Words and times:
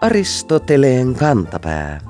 Aristoteleen 0.00 1.14
kantapää. 1.14 2.00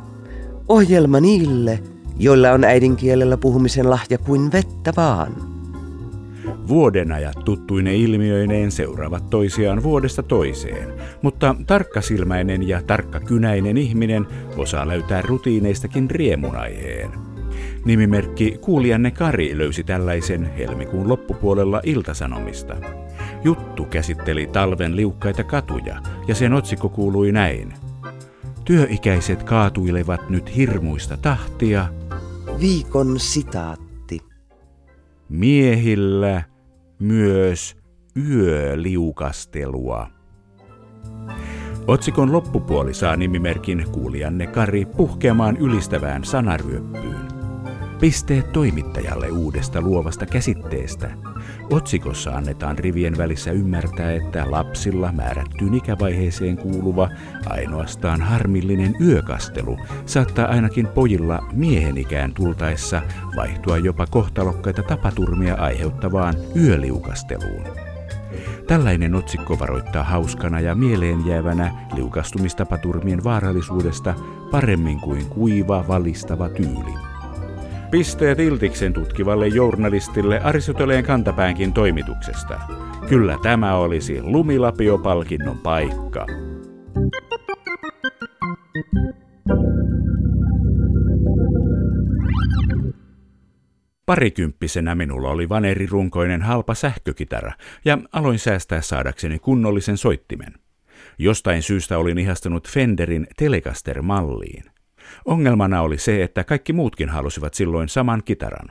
Ohjelma 0.68 1.20
niille, 1.20 1.82
joilla 2.18 2.50
on 2.50 2.64
äidinkielellä 2.64 3.36
puhumisen 3.36 3.90
lahja 3.90 4.18
kuin 4.18 4.52
vettä 4.52 4.92
vaan. 4.96 5.32
Vuodenajat 6.68 7.44
tuttuine 7.44 7.96
ilmiöineen 7.96 8.70
seuraavat 8.70 9.30
toisiaan 9.30 9.82
vuodesta 9.82 10.22
toiseen, 10.22 10.94
mutta 11.22 11.54
tarkkasilmäinen 11.66 12.68
ja 12.68 12.82
tarkkakynäinen 12.82 13.76
ihminen 13.76 14.26
osaa 14.56 14.88
löytää 14.88 15.22
rutiineistakin 15.22 16.10
riemunaiheen. 16.10 17.10
Nimimerkki 17.84 18.58
Kuulijanne 18.60 19.10
Kari 19.10 19.58
löysi 19.58 19.84
tällaisen 19.84 20.52
helmikuun 20.56 21.08
loppupuolella 21.08 21.80
Iltasanomista. 21.84 22.76
Juttu 23.44 23.84
käsitteli 23.84 24.46
talven 24.46 24.96
liukkaita 24.96 25.44
katuja 25.44 26.02
ja 26.28 26.34
sen 26.34 26.52
otsikko 26.52 26.88
kuului 26.88 27.32
näin. 27.32 27.74
Työikäiset 28.64 29.42
kaatuilevat 29.42 30.30
nyt 30.30 30.56
hirmuista 30.56 31.16
tahtia. 31.16 31.86
Viikon 32.60 33.20
sitaatti. 33.20 34.20
Miehillä 35.28 36.42
myös 36.98 37.76
yöliukastelua. 38.28 40.06
Otsikon 41.86 42.32
loppupuoli 42.32 42.94
saa 42.94 43.16
nimimerkin 43.16 43.86
kuulijanne 43.92 44.46
Kari 44.46 44.84
puhkeamaan 44.84 45.56
ylistävään 45.56 46.24
sanaryöppyyn. 46.24 47.31
Pisteet 48.02 48.52
toimittajalle 48.52 49.30
uudesta 49.30 49.80
luovasta 49.80 50.26
käsitteestä. 50.26 51.10
Otsikossa 51.70 52.30
annetaan 52.30 52.78
rivien 52.78 53.18
välissä 53.18 53.52
ymmärtää, 53.52 54.12
että 54.12 54.50
lapsilla 54.50 55.12
määrättyyn 55.12 55.74
ikävaiheeseen 55.74 56.56
kuuluva 56.56 57.08
ainoastaan 57.46 58.20
harmillinen 58.20 58.96
yökastelu 59.00 59.78
saattaa 60.06 60.46
ainakin 60.46 60.86
pojilla 60.86 61.44
miehen 61.52 61.98
ikään 61.98 62.34
tultaessa 62.34 63.02
vaihtua 63.36 63.78
jopa 63.78 64.06
kohtalokkaita 64.06 64.82
tapaturmia 64.82 65.54
aiheuttavaan 65.54 66.34
yöliukasteluun. 66.56 67.64
Tällainen 68.66 69.14
otsikko 69.14 69.58
varoittaa 69.58 70.04
hauskana 70.04 70.60
ja 70.60 70.74
mieleenjäävänä 70.74 71.88
liukastumistapaturmien 71.94 73.24
vaarallisuudesta 73.24 74.14
paremmin 74.50 75.00
kuin 75.00 75.26
kuiva, 75.26 75.84
valistava 75.88 76.48
tyyli. 76.48 77.11
Pisteet 77.92 78.38
Iltiksen 78.38 78.92
tutkivalle 78.92 79.48
journalistille 79.48 80.40
Aristoteleen 80.40 81.04
kantapäänkin 81.04 81.72
toimituksesta. 81.72 82.60
Kyllä 83.08 83.38
tämä 83.42 83.76
olisi 83.76 84.22
Lumilapio-palkinnon 84.22 85.58
paikka. 85.58 86.26
Parikymppisenä 94.06 94.94
minulla 94.94 95.28
oli 95.28 95.48
vanerirunkoinen 95.48 96.42
halpa 96.42 96.74
sähkökitara 96.74 97.52
ja 97.84 97.98
aloin 98.12 98.38
säästää 98.38 98.80
saadakseni 98.80 99.38
kunnollisen 99.38 99.96
soittimen. 99.96 100.54
Jostain 101.18 101.62
syystä 101.62 101.98
olin 101.98 102.18
ihastunut 102.18 102.68
Fenderin 102.68 103.26
Telecaster-malliin. 103.36 104.71
Ongelmana 105.24 105.82
oli 105.82 105.98
se, 105.98 106.22
että 106.22 106.44
kaikki 106.44 106.72
muutkin 106.72 107.08
halusivat 107.08 107.54
silloin 107.54 107.88
saman 107.88 108.22
kitaran. 108.24 108.68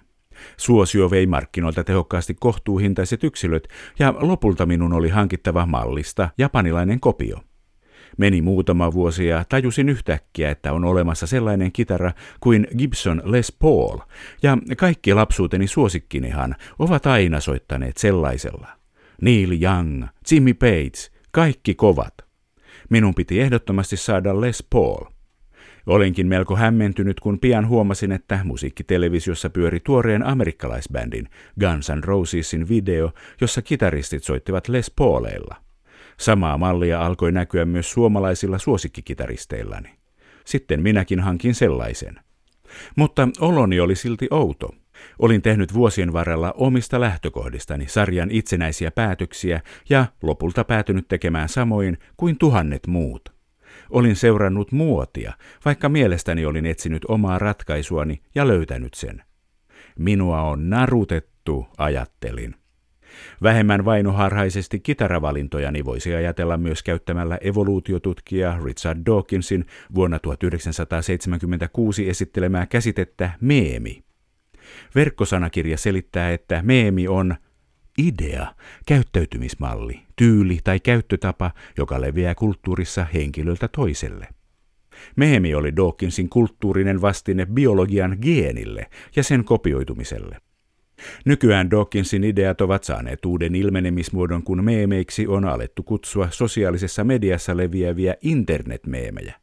Suosio 0.57 1.11
vei 1.11 1.27
markkinoilta 1.27 1.83
tehokkaasti 1.83 2.35
kohtuuhintaiset 2.39 3.23
yksilöt 3.23 3.67
ja 3.99 4.13
lopulta 4.17 4.65
minun 4.65 4.93
oli 4.93 5.09
hankittava 5.09 5.65
mallista 5.65 6.29
japanilainen 6.37 6.99
kopio. 6.99 7.37
Meni 8.17 8.41
muutama 8.41 8.93
vuosi 8.93 9.27
ja 9.27 9.45
tajusin 9.49 9.89
yhtäkkiä, 9.89 10.51
että 10.51 10.73
on 10.73 10.85
olemassa 10.85 11.27
sellainen 11.27 11.71
kitara 11.71 12.11
kuin 12.39 12.67
Gibson 12.77 13.21
Les 13.25 13.51
Paul, 13.59 13.97
ja 14.43 14.57
kaikki 14.77 15.13
lapsuuteni 15.13 15.67
suosikkinihan 15.67 16.55
ovat 16.79 17.05
aina 17.05 17.39
soittaneet 17.39 17.97
sellaisella. 17.97 18.67
Neil 19.21 19.61
Young, 19.61 20.05
Jimmy 20.31 20.53
Page, 20.53 21.11
kaikki 21.31 21.75
kovat. 21.75 22.13
Minun 22.89 23.15
piti 23.15 23.41
ehdottomasti 23.41 23.97
saada 23.97 24.41
Les 24.41 24.67
Paul. 24.69 25.05
Olinkin 25.87 26.27
melko 26.27 26.55
hämmentynyt, 26.55 27.19
kun 27.19 27.39
pian 27.39 27.67
huomasin, 27.67 28.11
että 28.11 28.39
musiikkitelevisiossa 28.43 29.49
pyöri 29.49 29.79
tuoreen 29.79 30.25
amerikkalaisbändin 30.25 31.29
Guns 31.59 31.89
N' 31.89 32.03
Rosesin 32.03 32.69
video, 32.69 33.11
jossa 33.41 33.61
kitaristit 33.61 34.23
soittivat 34.23 34.67
Les 34.67 34.91
Pauleilla. 34.95 35.55
Samaa 36.17 36.57
mallia 36.57 37.05
alkoi 37.05 37.31
näkyä 37.31 37.65
myös 37.65 37.91
suomalaisilla 37.91 38.57
suosikkikitaristeillani. 38.57 39.89
Sitten 40.45 40.81
minäkin 40.81 41.19
hankin 41.19 41.55
sellaisen. 41.55 42.19
Mutta 42.95 43.27
oloni 43.39 43.79
oli 43.79 43.95
silti 43.95 44.27
outo. 44.31 44.69
Olin 45.19 45.41
tehnyt 45.41 45.73
vuosien 45.73 46.13
varrella 46.13 46.51
omista 46.51 46.99
lähtökohdistani 46.99 47.87
sarjan 47.87 48.31
itsenäisiä 48.31 48.91
päätöksiä 48.91 49.61
ja 49.89 50.05
lopulta 50.23 50.63
päätynyt 50.63 51.07
tekemään 51.07 51.49
samoin 51.49 51.97
kuin 52.17 52.37
tuhannet 52.37 52.87
muut. 52.87 53.40
Olin 53.91 54.15
seurannut 54.15 54.71
muotia, 54.71 55.33
vaikka 55.65 55.89
mielestäni 55.89 56.45
olin 56.45 56.65
etsinyt 56.65 57.05
omaa 57.07 57.39
ratkaisuani 57.39 58.21
ja 58.35 58.47
löytänyt 58.47 58.93
sen. 58.93 59.23
Minua 59.99 60.41
on 60.41 60.69
narutettu, 60.69 61.67
ajattelin. 61.77 62.55
Vähemmän 63.43 63.85
vainoharhaisesti 63.85 64.79
kitaravalintojani 64.79 65.85
voisi 65.85 66.15
ajatella 66.15 66.57
myös 66.57 66.83
käyttämällä 66.83 67.37
evoluutiotutkija 67.41 68.59
Richard 68.65 68.99
Dawkinsin 69.05 69.65
vuonna 69.95 70.19
1976 70.19 72.09
esittelemää 72.09 72.65
käsitettä 72.65 73.31
meemi. 73.41 74.03
Verkkosanakirja 74.95 75.77
selittää, 75.77 76.31
että 76.31 76.61
meemi 76.63 77.07
on 77.07 77.35
idea, 77.97 78.55
käyttäytymismalli, 78.85 80.01
tyyli 80.21 80.59
tai 80.63 80.79
käyttötapa, 80.79 81.51
joka 81.77 82.01
leviää 82.01 82.35
kulttuurissa 82.35 83.05
henkilöltä 83.13 83.67
toiselle. 83.67 84.27
Meemi 85.15 85.55
oli 85.55 85.75
Dawkinsin 85.75 86.29
kulttuurinen 86.29 87.01
vastine 87.01 87.45
biologian 87.45 88.17
geenille 88.21 88.89
ja 89.15 89.23
sen 89.23 89.43
kopioitumiselle. 89.43 90.37
Nykyään 91.25 91.71
Dawkinsin 91.71 92.23
ideat 92.23 92.61
ovat 92.61 92.83
saaneet 92.83 93.25
uuden 93.25 93.55
ilmenemismuodon, 93.55 94.43
kun 94.43 94.63
meemeiksi 94.63 95.27
on 95.27 95.45
alettu 95.45 95.83
kutsua 95.83 96.27
sosiaalisessa 96.31 97.03
mediassa 97.03 97.57
leviäviä 97.57 98.15
internetmeemejä, 98.21 99.35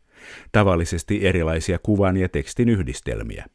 tavallisesti 0.52 1.26
erilaisia 1.26 1.78
kuvan 1.78 2.16
ja 2.16 2.28
tekstin 2.28 2.68
yhdistelmiä. 2.68 3.46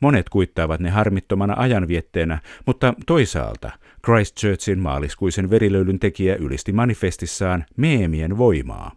Monet 0.00 0.28
kuittaavat 0.28 0.80
ne 0.80 0.90
harmittomana 0.90 1.54
ajanvietteenä, 1.56 2.38
mutta 2.66 2.94
toisaalta 3.06 3.70
Christchurchin 4.04 4.78
maaliskuisen 4.78 5.50
verilöylyn 5.50 5.98
tekijä 5.98 6.36
ylisti 6.36 6.72
manifestissaan 6.72 7.64
meemien 7.76 8.38
voimaa. 8.38 8.92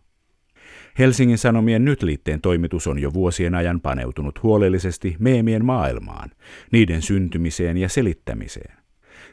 Helsingin 0.99 1.37
Sanomien 1.37 1.85
Nyt-liitteen 1.85 2.41
toimitus 2.41 2.87
on 2.87 2.99
jo 2.99 3.13
vuosien 3.13 3.55
ajan 3.55 3.81
paneutunut 3.81 4.43
huolellisesti 4.43 5.15
meemien 5.19 5.65
maailmaan, 5.65 6.31
niiden 6.71 7.01
syntymiseen 7.01 7.77
ja 7.77 7.89
selittämiseen. 7.89 8.77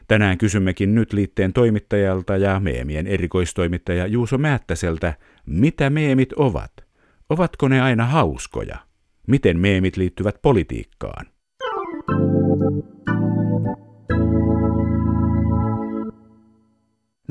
Tänään 0.07 0.37
kysymmekin 0.37 0.95
Nyt-liitteen 0.95 1.53
toimittajalta 1.53 2.37
ja 2.37 2.59
meemien 2.59 3.07
erikoistoimittaja 3.07 4.07
Juuso 4.07 4.37
Määttäseltä, 4.37 5.13
mitä 5.45 5.89
meemit 5.89 6.33
ovat? 6.33 6.71
Ovatko 7.29 7.67
ne 7.67 7.81
aina 7.81 8.05
hauskoja? 8.05 8.77
Miten 9.27 9.59
meemit 9.59 9.97
liittyvät 9.97 10.41
politiikkaan? 10.41 11.30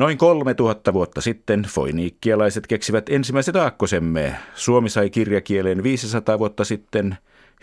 Noin 0.00 0.18
3000 0.18 0.92
vuotta 0.92 1.20
sitten 1.20 1.62
foiniikkialaiset 1.62 2.66
keksivät 2.66 3.08
ensimmäiset 3.08 3.56
aakkosemme. 3.56 4.34
Suomi 4.54 4.88
sai 4.88 5.10
kirjakieleen 5.10 5.82
500 5.82 6.38
vuotta 6.38 6.64
sitten, 6.64 7.16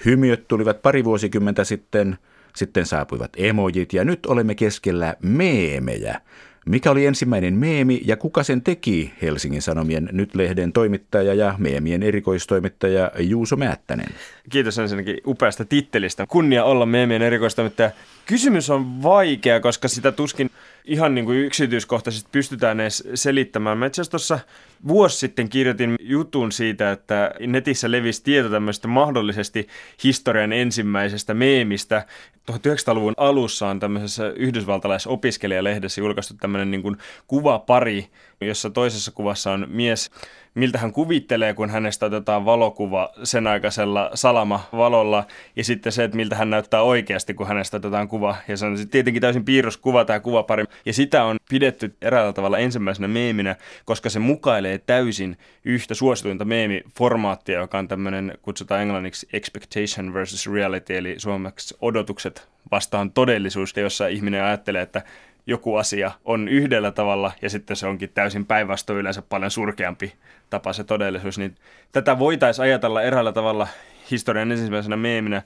hymiöt 0.06 0.48
tulivat 0.48 0.82
pari 0.82 1.04
vuosikymmentä 1.04 1.64
sitten, 1.64 2.18
sitten 2.56 2.86
saapuivat 2.86 3.32
emojit 3.38 3.94
ja 3.94 4.04
nyt 4.04 4.26
olemme 4.26 4.56
keskellä 4.56 5.16
meemejä. 5.22 6.22
Mikä 6.66 6.92
oli 6.92 7.06
ensimmäinen 7.06 7.54
meemi 7.54 8.02
ja 8.06 8.18
kuka 8.18 8.44
sen 8.44 8.62
teki? 8.62 9.14
Helsingin 9.22 9.62
Sanomien 9.62 10.10
Nyt-lehden 10.12 10.74
toimittaja 10.74 11.34
ja 11.34 11.56
meemien 11.58 12.04
erikoistoimittaja 12.04 13.12
Juuso 13.20 13.56
Määttänen. 13.56 14.08
Kiitos 14.50 14.80
ensinnäkin 14.80 15.18
upeasta 15.28 15.66
tittelistä. 15.66 16.26
Kunnia 16.28 16.64
olla 16.64 16.86
meemien 16.86 17.22
erikoistoimittaja. 17.22 17.92
Kysymys 18.26 18.70
on 18.70 19.04
vaikea, 19.04 19.60
koska 19.60 19.88
sitä 19.88 20.12
tuskin 20.12 20.50
ihan 20.88 21.16
niin 21.16 21.26
kuin 21.26 21.38
yksityiskohtaisesti 21.38 22.30
pystytään 22.32 22.80
edes 22.80 23.04
selittämään. 23.14 23.78
Mä 23.78 23.86
itse 23.86 24.10
tuossa 24.10 24.40
vuosi 24.88 25.18
sitten 25.18 25.50
kirjoitin 25.50 25.96
jutun 26.00 26.52
siitä, 26.52 26.92
että 26.92 27.32
netissä 27.48 27.92
levisi 27.92 28.24
tieto 28.24 28.50
tämmöistä 28.50 28.88
mahdollisesti 28.88 29.68
historian 30.04 30.54
ensimmäisestä 30.54 31.34
meemistä. 31.34 32.06
1900-luvun 32.52 33.14
alussa 33.18 33.68
on 33.68 33.80
tämmöisessä 33.80 34.34
yhdysvaltalaisopiskelijalehdessä 34.36 36.02
julkaistu 36.02 36.34
tämmöinen 36.34 36.72
niin 36.72 36.82
kuin 36.82 36.98
kuvapari, 37.28 38.08
jossa 38.42 38.70
toisessa 38.70 39.12
kuvassa 39.12 39.52
on 39.52 39.68
mies 39.70 40.12
miltä 40.58 40.78
hän 40.78 40.94
kuvittelee, 40.94 41.54
kun 41.54 41.70
hänestä 41.70 42.06
otetaan 42.06 42.46
valokuva 42.46 43.10
sen 43.24 43.48
aikaisella 43.48 44.12
salamavalolla, 44.14 45.28
ja 45.56 45.64
sitten 45.64 45.92
se, 45.92 46.04
että 46.04 46.18
miltä 46.18 46.36
hän 46.36 46.50
näyttää 46.50 46.82
oikeasti, 46.82 47.34
kun 47.34 47.48
hänestä 47.48 47.78
otetaan 47.78 48.08
kuva. 48.08 48.36
Ja 48.48 48.58
se 48.58 48.66
on 48.66 48.78
tietenkin 48.92 49.22
täysin 49.22 49.46
piirroskuva 49.46 50.06
tämä 50.06 50.20
kuvapari. 50.20 50.64
Ja 50.86 50.94
sitä 50.94 51.24
on 51.24 51.38
pidetty 51.50 51.96
eräällä 52.02 52.34
tavalla 52.34 52.58
ensimmäisenä 52.58 53.08
meeminä, 53.08 53.56
koska 53.86 54.10
se 54.10 54.20
mukailee 54.20 54.78
täysin 54.78 55.38
yhtä 55.66 55.94
suosituinta 55.94 56.46
meemiformaattia, 56.46 57.60
joka 57.60 57.80
on 57.80 57.88
tämmöinen, 57.88 58.38
kutsutaan 58.42 58.82
englanniksi 58.82 59.28
expectation 59.34 60.14
versus 60.14 60.52
reality, 60.54 60.98
eli 60.98 61.16
suomeksi 61.18 61.78
odotukset 61.82 62.48
vastaan 62.72 63.12
todellisuus, 63.12 63.74
jossa 63.78 64.08
ihminen 64.08 64.44
ajattelee, 64.44 64.82
että 64.82 65.02
joku 65.48 65.76
asia 65.76 66.12
on 66.26 66.48
yhdellä 66.48 66.92
tavalla 66.92 67.32
ja 67.42 67.50
sitten 67.50 67.76
se 67.76 67.88
onkin 67.88 68.10
täysin 68.14 68.46
päinvastoin 68.46 69.00
yleensä 69.00 69.22
paljon 69.22 69.52
surkeampi 69.52 70.14
tapa 70.50 70.74
se 70.74 70.84
todellisuus, 70.84 71.38
niin 71.38 71.56
tätä 71.92 72.20
voitaisiin 72.20 72.64
ajatella 72.64 73.02
eräällä 73.02 73.32
tavalla 73.32 73.68
historian 74.12 74.52
ensimmäisenä 74.52 74.98
meeminä, 74.98 75.42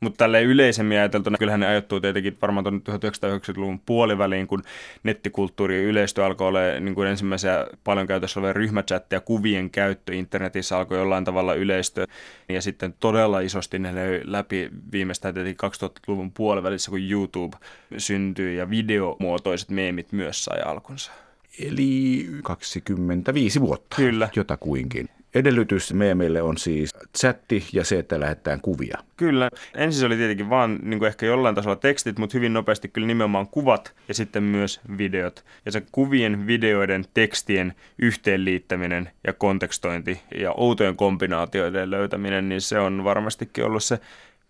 mutta 0.00 0.18
tälleen 0.18 0.46
yleisemmin 0.46 0.98
ajateltuna, 0.98 1.38
kyllähän 1.38 1.60
ne 1.60 1.66
ajoittuu 1.66 2.00
tietenkin 2.00 2.38
varmaan 2.42 2.66
1990-luvun 2.66 3.80
puoliväliin, 3.86 4.46
kun 4.46 4.62
nettikulttuuri 5.02 5.84
yleistö 5.84 6.26
alkoi 6.26 6.48
olla 6.48 6.60
niin 6.80 6.94
kuin 6.94 7.08
ensimmäisiä 7.08 7.66
paljon 7.84 8.06
käytössä 8.06 8.40
olevia 8.40 8.52
ryhmächatteja, 8.52 9.20
kuvien 9.20 9.70
käyttö 9.70 10.14
internetissä 10.14 10.78
alkoi 10.78 10.98
jollain 10.98 11.24
tavalla 11.24 11.54
yleistö. 11.54 12.06
Ja 12.48 12.62
sitten 12.62 12.94
todella 13.00 13.40
isosti 13.40 13.78
ne 13.78 13.94
löi 13.94 14.20
läpi 14.24 14.70
viimeistään 14.92 15.34
tietenkin 15.34 15.70
2000-luvun 15.70 16.32
puolivälissä, 16.32 16.90
kun 16.90 17.10
YouTube 17.10 17.56
syntyi 17.98 18.56
ja 18.56 18.70
videomuotoiset 18.70 19.70
meemit 19.70 20.12
myös 20.12 20.44
sai 20.44 20.60
alkunsa. 20.60 21.12
Eli 21.58 22.26
25 22.42 23.60
vuotta. 23.60 23.96
Kyllä. 23.96 24.28
Jotakuinkin. 24.36 25.08
Edellytys 25.34 25.92
meille 25.92 26.42
on 26.42 26.58
siis 26.58 26.90
chatti 27.18 27.64
ja 27.72 27.84
se, 27.84 27.98
että 27.98 28.20
lähetetään 28.20 28.60
kuvia. 28.60 28.98
Kyllä. 29.16 29.48
Ensin 29.76 30.00
se 30.00 30.06
oli 30.06 30.16
tietenkin 30.16 30.50
vaan 30.50 30.78
niin 30.82 30.98
kuin 30.98 31.06
ehkä 31.06 31.26
jollain 31.26 31.54
tasolla 31.54 31.76
tekstit, 31.76 32.18
mutta 32.18 32.36
hyvin 32.36 32.52
nopeasti 32.52 32.88
kyllä 32.88 33.06
nimenomaan 33.06 33.46
kuvat 33.46 33.94
ja 34.08 34.14
sitten 34.14 34.42
myös 34.42 34.80
videot. 34.98 35.44
Ja 35.64 35.72
se 35.72 35.82
kuvien, 35.92 36.46
videoiden, 36.46 37.04
tekstien 37.14 37.74
yhteenliittäminen 37.98 39.10
ja 39.26 39.32
kontekstointi 39.32 40.20
ja 40.34 40.52
outojen 40.56 40.96
kombinaatioiden 40.96 41.90
löytäminen, 41.90 42.48
niin 42.48 42.60
se 42.60 42.78
on 42.78 43.04
varmastikin 43.04 43.64
ollut 43.64 43.84
se 43.84 44.00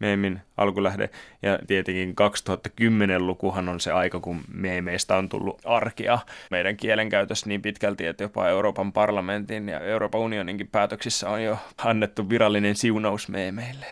meemin 0.01 0.41
alkulähde. 0.57 1.11
Ja 1.43 1.59
tietenkin 1.67 2.15
2010-lukuhan 2.21 3.69
on 3.69 3.81
se 3.81 3.93
aika, 3.93 4.21
kun 4.21 4.41
meemeistä 4.55 5.17
on 5.17 5.29
tullut 5.29 5.61
arkia 5.65 6.19
meidän 6.51 6.77
kielenkäytössä 6.77 7.49
niin 7.49 7.63
pitkälti, 7.63 8.07
että 8.07 8.25
jopa 8.25 8.49
Euroopan 8.49 8.93
parlamentin 8.93 9.69
ja 9.69 9.81
Euroopan 9.81 10.21
unioninkin 10.21 10.69
päätöksissä 10.69 11.31
on 11.31 11.45
jo 11.45 11.59
annettu 11.79 12.29
virallinen 12.29 12.77
siunaus 12.77 13.29
meemeille 13.29 13.87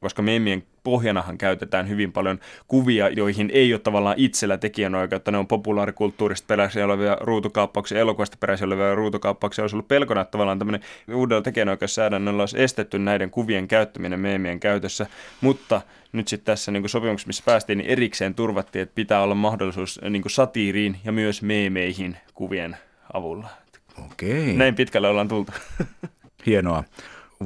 koska 0.00 0.22
meemien 0.22 0.62
pohjanahan 0.84 1.38
käytetään 1.38 1.88
hyvin 1.88 2.12
paljon 2.12 2.38
kuvia, 2.68 3.08
joihin 3.08 3.50
ei 3.52 3.72
ole 3.72 3.80
tavallaan 3.80 4.14
itsellä 4.18 4.58
tekijänoikeutta. 4.58 5.30
Ne 5.30 5.38
on 5.38 5.46
populaarikulttuurista 5.46 6.46
peräisin 6.46 6.84
olevia 6.84 7.16
ruutukaappauksia, 7.20 7.98
elokuvasta 7.98 8.36
peräisin 8.40 8.66
olevia 8.66 8.94
ruutukaappauksia. 8.94 9.64
Olisi 9.64 9.76
ollut 9.76 9.88
pelkona, 9.88 10.20
että 10.20 10.30
tavallaan 10.30 10.58
tämmöinen 10.58 10.80
uudella 11.14 11.42
tekijänoikeussäädännöllä 11.42 12.42
olisi 12.42 12.62
estetty 12.62 12.98
näiden 12.98 13.30
kuvien 13.30 13.68
käyttäminen 13.68 14.20
meemien 14.20 14.60
käytössä, 14.60 15.06
mutta 15.40 15.80
nyt 16.12 16.28
sitten 16.28 16.46
tässä 16.46 16.72
niin 16.72 16.88
sopimuksessa, 16.88 17.26
missä 17.26 17.42
päästiin, 17.46 17.78
niin 17.78 17.90
erikseen 17.90 18.34
turvattiin, 18.34 18.82
että 18.82 18.94
pitää 18.94 19.22
olla 19.22 19.34
mahdollisuus 19.34 20.00
niin 20.10 20.22
satiiriin 20.26 20.96
ja 21.04 21.12
myös 21.12 21.42
meemeihin 21.42 22.16
kuvien 22.34 22.76
avulla. 23.12 23.48
Okei. 24.06 24.52
Näin 24.52 24.74
pitkälle 24.74 25.08
ollaan 25.08 25.28
tultu. 25.28 25.52
Hienoa. 26.46 26.84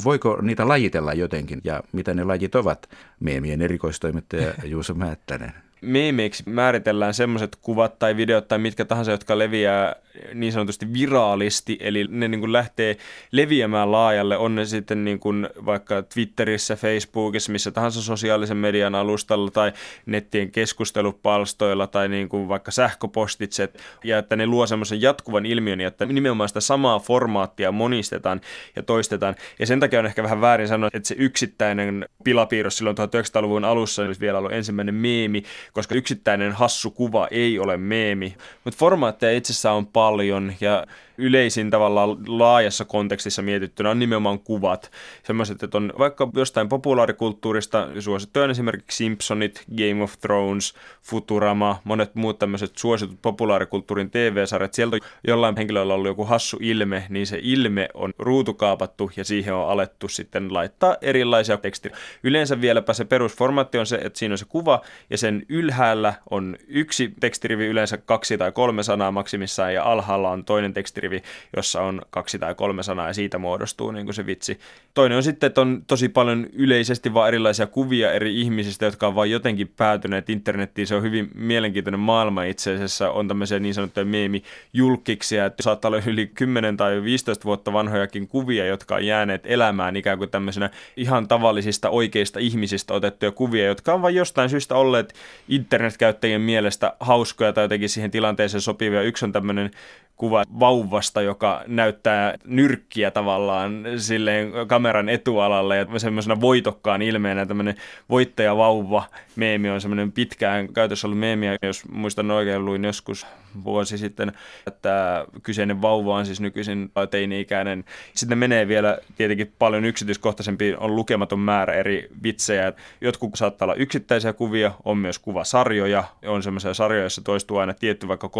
Voiko 0.04 0.38
niitä 0.42 0.68
lajitella 0.68 1.12
jotenkin 1.14 1.60
ja 1.64 1.82
mitä 1.92 2.14
ne 2.14 2.24
lajit 2.24 2.54
ovat? 2.54 2.88
Meemien 3.20 3.62
erikoistoimittaja 3.62 4.54
Juuso 4.64 4.94
Määttänen 4.94 5.52
meemeiksi 5.82 6.42
määritellään 6.46 7.14
semmoiset 7.14 7.56
kuvat 7.62 7.98
tai 7.98 8.16
videot 8.16 8.48
tai 8.48 8.58
mitkä 8.58 8.84
tahansa, 8.84 9.10
jotka 9.10 9.38
leviää 9.38 9.96
niin 10.34 10.52
sanotusti 10.52 10.92
viraalisti, 10.92 11.78
eli 11.80 12.06
ne 12.08 12.28
niin 12.28 12.40
kuin 12.40 12.52
lähtee 12.52 12.96
leviämään 13.32 13.92
laajalle, 13.92 14.36
on 14.36 14.54
ne 14.54 14.64
sitten 14.64 15.04
niin 15.04 15.18
kuin 15.18 15.48
vaikka 15.66 16.02
Twitterissä, 16.02 16.76
Facebookissa, 16.76 17.52
missä 17.52 17.70
tahansa 17.70 18.02
sosiaalisen 18.02 18.56
median 18.56 18.94
alustalla 18.94 19.50
tai 19.50 19.72
nettien 20.06 20.50
keskustelupalstoilla 20.50 21.86
tai 21.86 22.08
niin 22.08 22.28
kuin 22.28 22.48
vaikka 22.48 22.70
sähköpostitse, 22.70 23.68
ja 24.04 24.18
että 24.18 24.36
ne 24.36 24.46
luo 24.46 24.66
semmoisen 24.66 25.02
jatkuvan 25.02 25.46
ilmiön, 25.46 25.80
että 25.80 26.06
nimenomaan 26.06 26.48
sitä 26.48 26.60
samaa 26.60 26.98
formaattia 26.98 27.72
monistetaan 27.72 28.40
ja 28.76 28.82
toistetaan. 28.82 29.34
Ja 29.58 29.66
sen 29.66 29.80
takia 29.80 29.98
on 29.98 30.06
ehkä 30.06 30.22
vähän 30.22 30.40
väärin 30.40 30.68
sanoa, 30.68 30.90
että 30.92 31.08
se 31.08 31.14
yksittäinen 31.18 32.08
pilapiirros 32.24 32.78
silloin 32.78 32.96
1900-luvun 32.98 33.64
alussa 33.64 34.02
olisi 34.02 34.20
vielä 34.20 34.38
ollut 34.38 34.52
ensimmäinen 34.52 34.94
meemi, 34.94 35.42
koska 35.72 35.94
yksittäinen 35.94 36.52
hassu 36.52 36.90
kuva 36.90 37.28
ei 37.30 37.58
ole 37.58 37.76
meemi. 37.76 38.36
Mutta 38.64 38.78
formaatteja 38.78 39.36
itsessään 39.38 39.74
on 39.74 39.86
paljon 39.86 40.54
ja 40.60 40.86
yleisin 41.18 41.70
tavallaan 41.70 42.16
laajassa 42.26 42.84
kontekstissa 42.84 43.42
mietittynä 43.42 43.90
on 43.90 43.98
nimenomaan 43.98 44.38
kuvat. 44.38 44.90
Semmoiset, 45.22 45.62
että 45.62 45.76
on 45.76 45.92
vaikka 45.98 46.28
jostain 46.34 46.68
populaarikulttuurista 46.68 47.88
suosittuja 48.00 48.50
esimerkiksi 48.50 48.96
Simpsonit, 48.96 49.64
Game 49.76 50.02
of 50.02 50.14
Thrones, 50.20 50.74
Futurama, 51.02 51.80
monet 51.84 52.14
muut 52.14 52.38
tämmöiset 52.38 52.78
suositut 52.78 53.22
populaarikulttuurin 53.22 54.10
TV-sarjat. 54.10 54.74
Sieltä 54.74 54.96
jollain 55.26 55.56
henkilöllä 55.56 55.92
on 55.92 55.96
ollut 55.96 56.10
joku 56.10 56.24
hassu 56.24 56.56
ilme, 56.60 57.06
niin 57.08 57.26
se 57.26 57.38
ilme 57.42 57.88
on 57.94 58.12
ruutukaapattu 58.18 59.10
ja 59.16 59.24
siihen 59.24 59.54
on 59.54 59.68
alettu 59.68 60.08
sitten 60.08 60.54
laittaa 60.54 60.96
erilaisia 61.02 61.56
tekstiä. 61.56 61.96
Yleensä 62.22 62.60
vieläpä 62.60 62.92
se 62.92 63.04
perusformaatti 63.04 63.78
on 63.78 63.86
se, 63.86 63.96
että 63.96 64.18
siinä 64.18 64.32
on 64.32 64.38
se 64.38 64.44
kuva 64.48 64.80
ja 65.10 65.18
sen 65.18 65.46
ylhäällä 65.48 66.14
on 66.30 66.56
yksi 66.68 67.14
tekstirivi, 67.20 67.66
yleensä 67.66 67.96
kaksi 67.96 68.38
tai 68.38 68.52
kolme 68.52 68.82
sanaa 68.82 69.10
maksimissaan 69.10 69.74
ja 69.74 69.84
alhaalla 69.84 70.30
on 70.30 70.44
toinen 70.44 70.74
tekstirivi 70.74 71.01
rivi, 71.02 71.22
jossa 71.56 71.82
on 71.82 72.02
kaksi 72.10 72.38
tai 72.38 72.54
kolme 72.54 72.82
sanaa 72.82 73.06
ja 73.06 73.12
siitä 73.14 73.38
muodostuu 73.38 73.90
niin 73.90 74.06
kuin 74.06 74.14
se 74.14 74.26
vitsi. 74.26 74.58
Toinen 74.94 75.16
on 75.16 75.22
sitten, 75.22 75.46
että 75.46 75.60
on 75.60 75.82
tosi 75.86 76.08
paljon 76.08 76.46
yleisesti 76.52 77.14
vaan 77.14 77.28
erilaisia 77.28 77.66
kuvia 77.66 78.12
eri 78.12 78.40
ihmisistä, 78.40 78.84
jotka 78.84 79.06
on 79.06 79.14
vain 79.14 79.30
jotenkin 79.30 79.68
päätyneet 79.76 80.30
internettiin. 80.30 80.86
Se 80.86 80.94
on 80.94 81.02
hyvin 81.02 81.30
mielenkiintoinen 81.34 82.00
maailma 82.00 82.44
itse 82.44 82.74
asiassa. 82.74 83.10
On 83.10 83.28
tämmöisiä 83.28 83.58
niin 83.58 83.74
sanottuja 83.74 84.06
meemijulkkiksia, 84.06 85.46
että 85.46 85.62
saattaa 85.62 85.88
olla 85.88 86.02
yli 86.06 86.26
10 86.26 86.76
tai 86.76 87.02
15 87.02 87.44
vuotta 87.44 87.72
vanhojakin 87.72 88.28
kuvia, 88.28 88.66
jotka 88.66 88.94
on 88.94 89.06
jääneet 89.06 89.42
elämään 89.44 89.96
ikään 89.96 90.18
kuin 90.18 90.30
tämmöisenä 90.30 90.70
ihan 90.96 91.28
tavallisista 91.28 91.90
oikeista 91.90 92.40
ihmisistä 92.40 92.94
otettuja 92.94 93.32
kuvia, 93.32 93.66
jotka 93.66 93.94
on 93.94 94.02
vain 94.02 94.14
jostain 94.14 94.50
syystä 94.50 94.74
olleet 94.74 95.14
internetkäyttäjien 95.48 96.40
mielestä 96.40 96.96
hauskoja 97.00 97.52
tai 97.52 97.64
jotenkin 97.64 97.88
siihen 97.88 98.10
tilanteeseen 98.10 98.60
sopivia. 98.60 99.02
Yksi 99.02 99.24
on 99.24 99.32
tämmöinen 99.32 99.70
kuva 100.16 100.44
vauvasta, 100.60 101.22
joka 101.22 101.62
näyttää 101.66 102.34
nyrkkiä 102.44 103.10
tavallaan 103.10 103.84
silleen 103.96 104.52
kameran 104.66 105.08
etualalle 105.08 105.76
ja 105.76 105.86
semmoisena 105.96 106.40
voitokkaan 106.40 107.02
ilmeenä 107.02 107.46
tämmöinen 107.46 107.74
voittajavauva 108.10 109.04
meemi 109.36 109.70
on 109.70 109.80
semmoinen 109.80 110.12
pitkään 110.12 110.72
käytössä 110.72 111.06
ollut 111.06 111.18
meemi, 111.18 111.46
jos 111.62 111.88
muistan 111.88 112.30
oikein 112.30 112.64
luin 112.64 112.84
joskus 112.84 113.26
vuosi 113.64 113.98
sitten, 113.98 114.32
että 114.66 115.26
kyseinen 115.42 115.82
vauva 115.82 116.16
on 116.16 116.26
siis 116.26 116.40
nykyisin 116.40 116.90
teini-ikäinen. 117.10 117.84
Sitten 118.14 118.38
menee 118.38 118.68
vielä 118.68 118.98
tietenkin 119.16 119.52
paljon 119.58 119.84
yksityiskohtaisempi, 119.84 120.74
on 120.78 120.96
lukematon 120.96 121.38
määrä 121.38 121.74
eri 121.74 122.08
vitsejä. 122.22 122.72
Jotkut 123.00 123.30
saattaa 123.34 123.66
olla 123.66 123.74
yksittäisiä 123.74 124.32
kuvia, 124.32 124.72
on 124.84 124.98
myös 124.98 125.18
kuvasarjoja, 125.18 126.04
on 126.26 126.42
semmoisia 126.42 126.74
sarjoja, 126.74 127.02
joissa 127.02 127.22
toistuu 127.24 127.56
aina 127.56 127.74
tietty 127.74 128.08
vaikka 128.08 128.26
3-5 128.26 128.30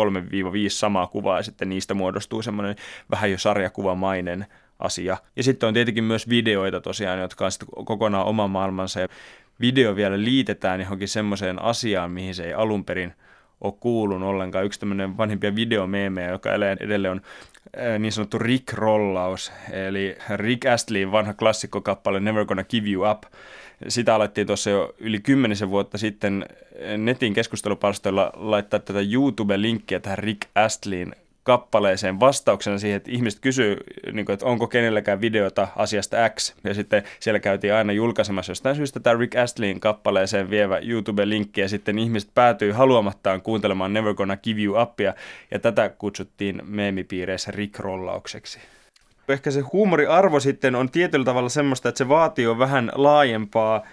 samaa 0.68 1.06
kuvaa 1.06 1.36
ja 1.36 1.42
sitten 1.62 1.68
niistä 1.68 1.94
muodostuu 1.94 2.42
semmoinen 2.42 2.76
vähän 3.10 3.30
jo 3.30 3.38
sarjakuvamainen 3.38 4.46
asia. 4.78 5.16
Ja 5.36 5.42
sitten 5.42 5.66
on 5.66 5.74
tietenkin 5.74 6.04
myös 6.04 6.28
videoita 6.28 6.80
tosiaan, 6.80 7.20
jotka 7.20 7.44
on 7.44 7.52
sitten 7.52 7.68
kokonaan 7.84 8.26
oma 8.26 8.48
maailmansa 8.48 9.00
ja 9.00 9.08
video 9.60 9.96
vielä 9.96 10.18
liitetään 10.18 10.80
johonkin 10.80 11.08
semmoiseen 11.08 11.62
asiaan, 11.62 12.10
mihin 12.10 12.34
se 12.34 12.44
ei 12.44 12.54
alun 12.54 12.84
perin 12.84 13.12
ole 13.60 13.74
kuulunut 13.80 14.28
ollenkaan. 14.28 14.64
Yksi 14.64 14.80
tämmöinen 14.80 15.16
vanhimpia 15.16 15.54
videomeemejä, 15.54 16.30
joka 16.30 16.54
edelleen 16.54 17.12
on 17.12 17.20
niin 17.98 18.12
sanottu 18.12 18.38
Rick-rollaus, 18.38 19.52
eli 19.72 20.16
Rick 20.36 20.66
Astleyin 20.66 21.12
vanha 21.12 21.34
klassikkokappale 21.34 22.20
Never 22.20 22.44
Gonna 22.44 22.64
Give 22.64 22.90
You 22.90 23.10
Up, 23.10 23.22
sitä 23.88 24.14
alettiin 24.14 24.46
tuossa 24.46 24.70
jo 24.70 24.94
yli 24.98 25.20
kymmenisen 25.20 25.70
vuotta 25.70 25.98
sitten 25.98 26.46
netin 26.98 27.34
keskustelupalstoilla 27.34 28.32
laittaa 28.34 28.80
tätä 28.80 28.98
YouTube-linkkiä 29.00 30.00
tähän 30.00 30.18
Rick 30.18 30.40
Astleyin 30.54 31.14
kappaleeseen 31.42 32.20
vastauksena 32.20 32.78
siihen, 32.78 32.96
että 32.96 33.10
ihmiset 33.10 33.40
kysyy, 33.40 33.76
niin 34.12 34.26
kuin, 34.26 34.34
että 34.34 34.46
onko 34.46 34.66
kenelläkään 34.66 35.20
videota 35.20 35.68
asiasta 35.76 36.16
X. 36.30 36.54
Ja 36.64 36.74
sitten 36.74 37.02
siellä 37.20 37.40
käytiin 37.40 37.74
aina 37.74 37.92
julkaisemassa 37.92 38.50
jostain 38.50 38.76
syystä 38.76 39.00
tämä 39.00 39.18
Rick 39.18 39.36
Astleyin 39.36 39.80
kappaleeseen 39.80 40.50
vievä 40.50 40.78
YouTube-linkki. 40.78 41.60
Ja 41.60 41.68
sitten 41.68 41.98
ihmiset 41.98 42.30
päätyy 42.34 42.72
haluamattaan 42.72 43.42
kuuntelemaan 43.42 43.92
Never 43.92 44.14
Gonna 44.14 44.36
Give 44.36 44.62
You 44.62 44.82
Upia. 44.82 45.14
Ja 45.50 45.58
tätä 45.58 45.88
kutsuttiin 45.88 46.62
meemipiireissä 46.64 47.50
Rick-rollaukseksi. 47.50 48.58
Ehkä 49.28 49.50
se 49.50 49.60
huumoriarvo 49.60 50.40
sitten 50.40 50.74
on 50.74 50.90
tietyllä 50.90 51.24
tavalla 51.24 51.48
semmoista, 51.48 51.88
että 51.88 51.98
se 51.98 52.08
vaatii 52.08 52.44
jo 52.44 52.58
vähän 52.58 52.92
laajempaa 52.94 53.86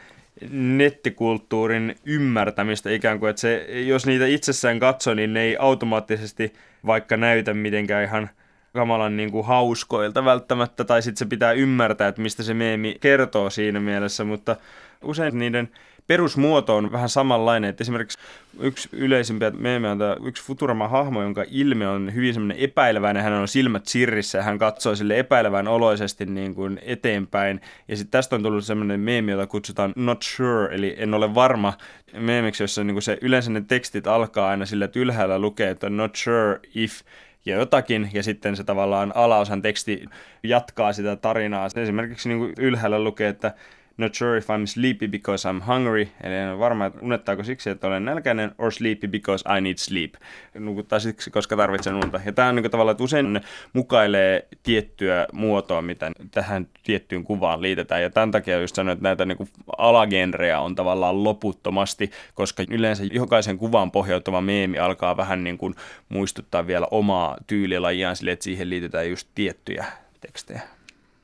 nettikulttuurin 0.51 1.96
ymmärtämistä 2.06 2.89
ikään 2.89 3.20
kuin, 3.20 3.29
että 3.29 3.39
se, 3.39 3.65
jos 3.70 4.06
niitä 4.06 4.25
itsessään 4.25 4.79
katsoo, 4.79 5.13
niin 5.13 5.34
ne 5.34 5.41
ei 5.41 5.58
automaattisesti 5.60 6.53
vaikka 6.86 7.17
näytä 7.17 7.53
mitenkään 7.53 8.03
ihan 8.03 8.29
kamalan 8.74 9.17
niin 9.17 9.31
kuin 9.31 9.45
hauskoilta 9.45 10.25
välttämättä, 10.25 10.83
tai 10.83 11.01
sitten 11.01 11.17
se 11.19 11.25
pitää 11.25 11.51
ymmärtää, 11.51 12.07
että 12.07 12.21
mistä 12.21 12.43
se 12.43 12.53
meemi 12.53 12.98
kertoo 13.01 13.50
siinä 13.50 13.79
mielessä, 13.79 14.24
mutta 14.24 14.55
usein 15.03 15.39
niiden 15.39 15.69
perusmuoto 16.10 16.75
on 16.75 16.92
vähän 16.92 17.10
samanlainen. 17.10 17.70
Että 17.70 17.84
esimerkiksi 17.84 18.18
yksi 18.60 18.89
yleisimpiä 18.92 19.51
meemejä 19.51 19.92
on 19.92 19.98
tämä 19.98 20.16
yksi 20.25 20.44
Futurama-hahmo, 20.44 21.22
jonka 21.22 21.46
ilme 21.51 21.88
on 21.88 22.13
hyvin 22.13 22.34
semmoinen 22.34 22.58
epäileväinen. 22.58 23.24
Hän 23.24 23.34
on 23.34 23.48
silmät 23.48 23.86
sirrissä 23.86 24.38
ja 24.38 24.44
hän 24.44 24.58
katsoo 24.58 24.96
sille 24.96 25.20
epäilevän 25.20 25.68
oloisesti 25.68 26.25
niin 26.25 26.56
kuin 26.56 26.80
eteenpäin. 26.82 27.62
Ja 27.88 27.98
sitten 27.98 28.12
tästä 28.12 28.36
on 28.36 28.44
tullut 28.44 28.66
semmoinen 28.66 29.00
meemi, 29.00 29.32
jota 29.32 29.48
kutsutaan 29.48 29.94
not 29.96 30.24
sure, 30.24 30.75
eli 30.75 30.96
en 30.98 31.13
ole 31.13 31.36
varma 31.36 31.74
meemiksi, 32.13 32.63
jossa 32.63 32.84
niin 32.84 32.96
kuin 32.96 33.04
se, 33.04 33.18
yleensä 33.22 33.51
ne 33.51 33.62
tekstit 33.62 34.08
alkaa 34.08 34.50
aina 34.50 34.66
sillä, 34.66 34.86
että 34.86 35.00
ylhäällä 35.00 35.39
lukee, 35.39 35.70
että 35.70 35.89
not 35.89 36.16
sure 36.16 36.60
if 36.75 37.01
ja 37.46 37.56
jotakin, 37.56 38.10
ja 38.13 38.24
sitten 38.24 38.56
se 38.56 38.63
tavallaan 38.63 39.12
alaosan 39.16 39.62
teksti 39.62 40.06
jatkaa 40.44 40.94
sitä 40.94 41.16
tarinaa. 41.16 41.66
Esimerkiksi 41.66 42.30
niin 42.30 42.39
kuin 42.39 42.54
ylhäällä 42.58 43.04
lukee, 43.04 43.30
että 43.30 43.54
Not 44.00 44.15
sure 44.15 44.38
if 44.38 44.48
I'm 44.50 44.65
sleepy 44.65 45.08
because 45.08 45.50
I'm 45.50 45.62
hungry, 45.62 46.08
eli 46.24 46.36
en 46.36 46.50
ole 46.50 46.60
varma, 46.60 46.91
unettaako 47.01 47.44
siksi, 47.44 47.70
että 47.70 47.88
olen 47.88 48.06
nälkäinen, 48.06 48.51
or 48.58 48.72
sleepy 48.72 49.08
because 49.08 49.58
I 49.58 49.62
need 49.62 49.77
sleep. 49.77 50.13
Nukuttaa 50.53 51.00
siksi, 51.00 51.32
koska 51.32 51.58
tarvitsen 51.58 51.96
unta. 51.96 52.22
Ja 52.25 52.32
tämä 52.32 52.50
on 52.50 52.56
niin 52.56 52.72
tavallaan, 52.72 52.91
että 52.91 53.03
usein 53.03 53.41
mukailee 53.74 54.48
tiettyä 54.63 55.27
muotoa, 55.34 55.82
mitä 55.82 56.12
tähän 56.32 56.68
tiettyyn 56.84 57.24
kuvaan 57.24 57.62
liitetään. 57.62 58.01
Ja 58.01 58.10
tämän 58.10 58.32
takia 58.32 58.62
just 58.62 58.75
sanoin, 58.75 58.94
että 58.94 59.03
näitä 59.03 59.25
niin 59.25 59.38
kuin 59.38 59.50
alagenreja 59.77 60.60
on 60.60 60.75
tavallaan 60.75 61.24
loputtomasti, 61.24 62.12
koska 62.34 62.63
yleensä 62.70 63.03
jokaisen 63.12 63.58
kuvaan 63.58 63.91
pohjautuva 63.91 64.41
meemi 64.41 64.79
alkaa 64.79 65.18
vähän 65.18 65.44
niin 65.44 65.58
kuin 65.58 65.75
muistuttaa 66.10 66.68
vielä 66.68 66.88
omaa 66.91 67.38
tyylilajiaan 67.48 68.15
sille, 68.15 68.32
että 68.32 68.44
siihen 68.44 68.70
liitetään 68.70 69.10
just 69.10 69.27
tiettyjä 69.36 69.86
tekstejä. 70.22 70.78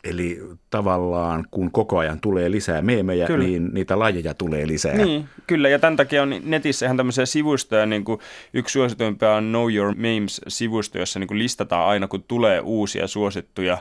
Eli 0.05 0.41
tavallaan 0.69 1.47
kun 1.51 1.71
koko 1.71 1.97
ajan 1.97 2.19
tulee 2.19 2.51
lisää 2.51 2.81
meemejä, 2.81 3.27
kyllä. 3.27 3.45
niin 3.45 3.69
niitä 3.74 4.00
lajeja 4.00 4.33
tulee 4.33 4.67
lisää. 4.67 4.93
Niin, 4.93 5.25
kyllä. 5.47 5.69
Ja 5.69 5.79
tämän 5.79 5.95
takia 5.95 6.24
on 6.24 6.35
netissä 6.43 6.85
ihan 6.85 6.97
tämmöisiä 6.97 7.25
sivustoja, 7.25 7.85
niin 7.85 8.03
kuin 8.03 8.19
yksi 8.53 8.74
suosituimpia 8.74 9.31
on 9.31 9.43
Know 9.50 9.74
Your 9.74 9.95
Memes-sivusto, 9.95 10.97
jossa 10.97 11.19
niin 11.19 11.27
kuin 11.27 11.39
listataan 11.39 11.89
aina, 11.89 12.07
kun 12.07 12.24
tulee 12.24 12.59
uusia 12.59 13.07
suosittuja 13.07 13.77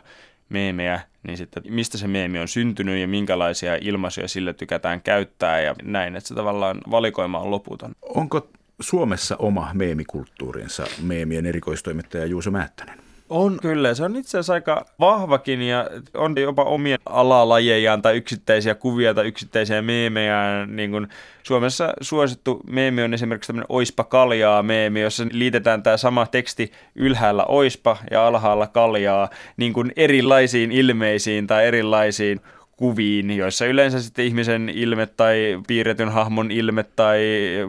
meemejä, 0.48 1.00
niin 1.22 1.36
sitten 1.36 1.62
mistä 1.68 1.98
se 1.98 2.08
meemi 2.08 2.38
on 2.38 2.48
syntynyt 2.48 3.00
ja 3.00 3.08
minkälaisia 3.08 3.76
ilmaisuja 3.80 4.28
sille 4.28 4.52
tykätään 4.52 5.00
käyttää 5.00 5.60
ja 5.60 5.74
näin, 5.82 6.16
että 6.16 6.28
se 6.28 6.34
tavallaan 6.34 6.80
valikoima 6.90 7.38
on 7.38 7.50
loputon. 7.50 7.92
Onko 8.02 8.48
Suomessa 8.80 9.36
oma 9.36 9.70
meemikulttuurinsa 9.74 10.84
meemien 11.02 11.46
erikoistoimittaja 11.46 12.26
Juuso 12.26 12.50
Määttänen? 12.50 13.03
On 13.36 13.58
kyllä, 13.62 13.94
se 13.94 14.04
on 14.04 14.16
itse 14.16 14.38
asiassa 14.38 14.52
aika 14.52 14.86
vahvakin 15.00 15.62
ja 15.62 15.90
on 16.14 16.34
jopa 16.40 16.62
omia 16.62 16.96
alalajejaan 17.06 18.02
tai 18.02 18.16
yksittäisiä 18.16 18.74
kuvia 18.74 19.14
tai 19.14 19.26
yksittäisiä 19.26 19.82
meemejä. 19.82 20.66
Niin 20.66 20.90
kuin 20.90 21.08
Suomessa 21.42 21.92
suosittu 22.00 22.60
meemi 22.66 23.02
on 23.02 23.14
esimerkiksi 23.14 23.46
tämmöinen 23.46 23.66
oispa 23.68 24.04
kaljaa 24.04 24.62
meemi, 24.62 25.00
jossa 25.00 25.26
liitetään 25.32 25.82
tämä 25.82 25.96
sama 25.96 26.26
teksti 26.26 26.72
ylhäällä 26.94 27.44
oispa 27.44 27.96
ja 28.10 28.26
alhaalla 28.26 28.66
kaljaa 28.66 29.28
niin 29.56 29.72
kuin 29.72 29.92
erilaisiin 29.96 30.72
ilmeisiin 30.72 31.46
tai 31.46 31.66
erilaisiin 31.66 32.40
kuviin, 32.76 33.30
joissa 33.30 33.66
yleensä 33.66 34.02
sitten 34.02 34.24
ihmisen 34.24 34.68
ilme 34.68 35.06
tai 35.06 35.60
piirretyn 35.66 36.08
hahmon 36.08 36.50
ilme 36.50 36.84
tai 36.96 37.20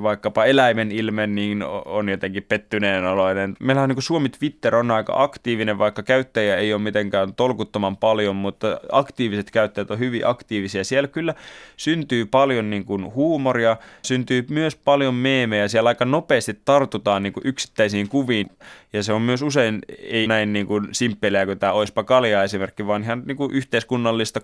vaikkapa 0.01 0.45
eläimen 0.45 0.91
ilme 0.91 1.27
niin 1.27 1.63
on 1.85 2.09
jotenkin 2.09 2.43
pettyneen 2.43 3.05
oloinen. 3.05 3.55
Meillä 3.59 3.81
on 3.81 3.89
niin 3.89 4.01
Suomi 4.01 4.29
Twitter 4.29 4.75
on 4.75 4.91
aika 4.91 5.13
aktiivinen, 5.23 5.77
vaikka 5.77 6.03
käyttäjä 6.03 6.57
ei 6.57 6.73
ole 6.73 6.81
mitenkään 6.81 7.33
tolkuttoman 7.33 7.97
paljon, 7.97 8.35
mutta 8.35 8.79
aktiiviset 8.91 9.51
käyttäjät 9.51 9.91
on 9.91 9.99
hyvin 9.99 10.27
aktiivisia. 10.27 10.83
Siellä 10.83 11.07
kyllä 11.07 11.33
syntyy 11.77 12.25
paljon 12.25 12.69
niin 12.69 12.85
kuin 12.85 13.13
huumoria, 13.13 13.77
syntyy 14.01 14.45
myös 14.49 14.75
paljon 14.75 15.15
meemejä, 15.15 15.67
siellä 15.67 15.87
aika 15.87 16.05
nopeasti 16.05 16.59
tartutaan 16.65 17.23
niin 17.23 17.33
kuin 17.33 17.47
yksittäisiin 17.47 18.09
kuviin 18.09 18.47
ja 18.93 19.03
se 19.03 19.13
on 19.13 19.21
myös 19.21 19.41
usein 19.41 19.79
ei 19.99 20.27
näin 20.27 20.53
niin 20.53 20.67
kuin 20.67 20.87
simppeliä 20.91 21.45
kuin 21.45 21.59
tämä 21.59 21.71
Oispa 21.71 22.03
Kalja 22.03 22.43
esimerkki, 22.43 22.87
vaan 22.87 23.03
ihan 23.03 23.23
niin 23.25 23.37
kuin 23.37 23.51
yhteiskunnallista 23.51 24.39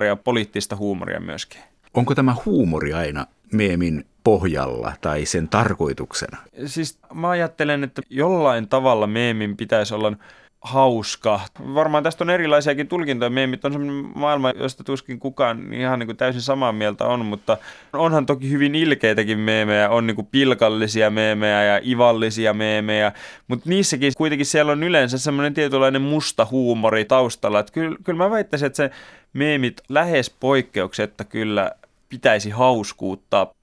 kommentaaria, 0.00 0.16
poliittista 0.16 0.76
huumoria 0.76 1.20
myöskin. 1.20 1.60
Onko 1.94 2.14
tämä 2.14 2.36
huumori 2.44 2.92
aina 2.92 3.26
meemin 3.52 4.04
pohjalla 4.24 4.92
tai 5.00 5.24
sen 5.26 5.48
tarkoituksena? 5.48 6.38
Siis 6.66 6.98
mä 7.14 7.30
ajattelen, 7.30 7.84
että 7.84 8.02
jollain 8.10 8.68
tavalla 8.68 9.06
meemin 9.06 9.56
pitäisi 9.56 9.94
olla 9.94 10.12
hauska. 10.60 11.40
Varmaan 11.74 12.04
tästä 12.04 12.24
on 12.24 12.30
erilaisiakin 12.30 12.88
tulkintoja. 12.88 13.30
Meemit 13.30 13.64
on 13.64 13.72
sellainen 13.72 14.04
maailma, 14.14 14.50
josta 14.50 14.84
tuskin 14.84 15.18
kukaan 15.18 15.72
ihan 15.72 15.98
niin 15.98 16.06
kuin 16.06 16.16
täysin 16.16 16.42
samaa 16.42 16.72
mieltä 16.72 17.04
on, 17.04 17.24
mutta 17.24 17.58
onhan 17.92 18.26
toki 18.26 18.50
hyvin 18.50 18.74
ilkeitäkin 18.74 19.38
meemejä. 19.38 19.90
On 19.90 20.06
niin 20.06 20.14
kuin 20.14 20.28
pilkallisia 20.30 21.10
meemejä 21.10 21.64
ja 21.64 21.80
ivallisia 21.84 22.54
meemejä, 22.54 23.12
mutta 23.48 23.68
niissäkin 23.68 24.12
kuitenkin 24.16 24.46
siellä 24.46 24.72
on 24.72 24.82
yleensä 24.82 25.18
semmoinen 25.18 25.54
tietynlainen 25.54 26.02
musta 26.02 26.46
huumori 26.50 27.04
taustalla. 27.04 27.60
Että 27.60 27.72
kyllä, 27.72 27.96
kyllä 28.04 28.24
mä 28.24 28.30
väittäisin, 28.30 28.66
että 28.66 28.76
se 28.76 28.90
meemit 29.32 29.80
lähes 29.88 30.30
poikkeuksetta 30.30 31.24
kyllä 31.24 31.72
pitäisi 32.08 32.50
hauskuuttaa 32.50 33.54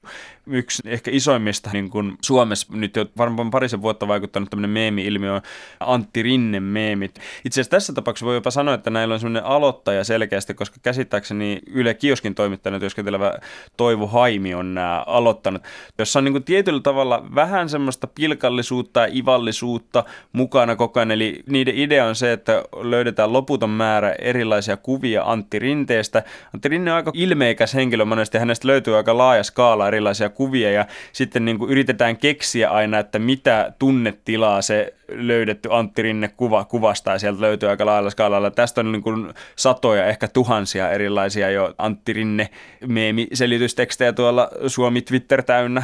yksi 0.48 0.84
ehkä 0.86 1.12
isoimmista 1.14 1.70
niin 1.74 1.90
kuin 1.90 2.18
Suomessa 2.22 2.68
nyt 2.72 2.96
jo 2.96 3.06
varmaan 3.18 3.52
parisen 3.52 3.82
vuotta 3.82 4.08
vaikuttanut 4.08 4.50
tämmöinen 4.50 4.70
meemi-ilmiö 4.70 5.34
on 5.34 5.42
Antti 5.80 6.24
Rinne 6.24 6.60
meemit. 6.60 7.20
Itse 7.46 7.62
asiassa 7.62 7.72
tässä 7.72 7.94
tapauksessa 7.94 8.26
voi 8.26 8.36
jopa 8.36 8.52
sanoa, 8.52 8.74
että 8.74 8.90
näillä 8.90 9.14
on 9.14 9.20
semmoinen 9.20 9.46
aloittaja 9.46 10.04
selkeästi, 10.04 10.54
koska 10.54 10.78
käsittääkseni 10.84 11.60
Yle 11.74 11.94
Kioskin 11.94 12.36
toimittajana 12.36 12.80
työskentelevä 12.80 13.34
Toivo 13.78 14.08
Haimi 14.08 14.54
on 14.54 14.74
nämä 14.74 15.04
aloittanut, 15.08 15.64
jossa 15.98 16.20
on 16.20 16.24
niin 16.24 16.34
kuin 16.34 16.44
tietyllä 16.44 16.82
tavalla 16.82 17.26
vähän 17.36 17.70
semmoista 17.70 18.08
pilkallisuutta 18.08 19.00
ja 19.00 19.08
ivallisuutta 19.14 20.04
mukana 20.34 20.76
koko 20.76 21.00
ajan. 21.00 21.12
Eli 21.12 21.44
niiden 21.50 21.76
idea 21.76 22.06
on 22.06 22.16
se, 22.16 22.34
että 22.34 22.64
löydetään 22.82 23.34
loputon 23.34 23.70
määrä 23.70 24.16
erilaisia 24.22 24.78
kuvia 24.78 25.24
Antti 25.24 25.60
Rinteestä. 25.60 26.24
Antti 26.54 26.70
Rinne 26.70 26.92
on 26.92 26.98
aika 26.98 27.12
ilmeikäs 27.14 27.74
henkilö 27.74 28.06
monesti, 28.06 28.38
hänestä 28.38 28.68
löytyy 28.68 28.98
aika 28.98 29.18
laaja 29.18 29.44
skaala 29.44 29.88
erilaisia 29.98 30.30
kuvia 30.30 30.72
ja 30.72 30.86
sitten 31.12 31.46
niin 31.46 31.60
kuin 31.60 31.72
yritetään 31.72 32.18
keksiä 32.18 32.70
aina, 32.70 33.00
että 33.00 33.20
mitä 33.20 33.74
tunnetilaa 33.80 34.62
se 34.62 34.94
löydetty 35.10 35.70
Antti 35.72 36.01
Rinne 36.01 36.27
kuva 36.27 36.66
kuvastaa 36.66 37.16
ja 37.16 37.20
sieltä 37.20 37.42
löytyy 37.42 37.70
aika 37.70 37.86
lailla 37.86 38.10
skaalalla. 38.10 38.51
Tästä 38.51 38.82
on 38.82 38.92
niin 38.92 39.01
kuin 39.01 39.34
satoja, 39.56 40.06
ehkä 40.06 40.27
tuhansia 40.27 40.92
erilaisia 40.92 41.50
jo 41.50 41.74
Antti 41.77 42.13
Rinne 42.13 42.50
meemi-selitystekstejä 42.88 44.13
tuolla 44.13 44.50
Suomi 44.68 45.01
Twitter 45.01 45.44
täynnä. 45.44 45.84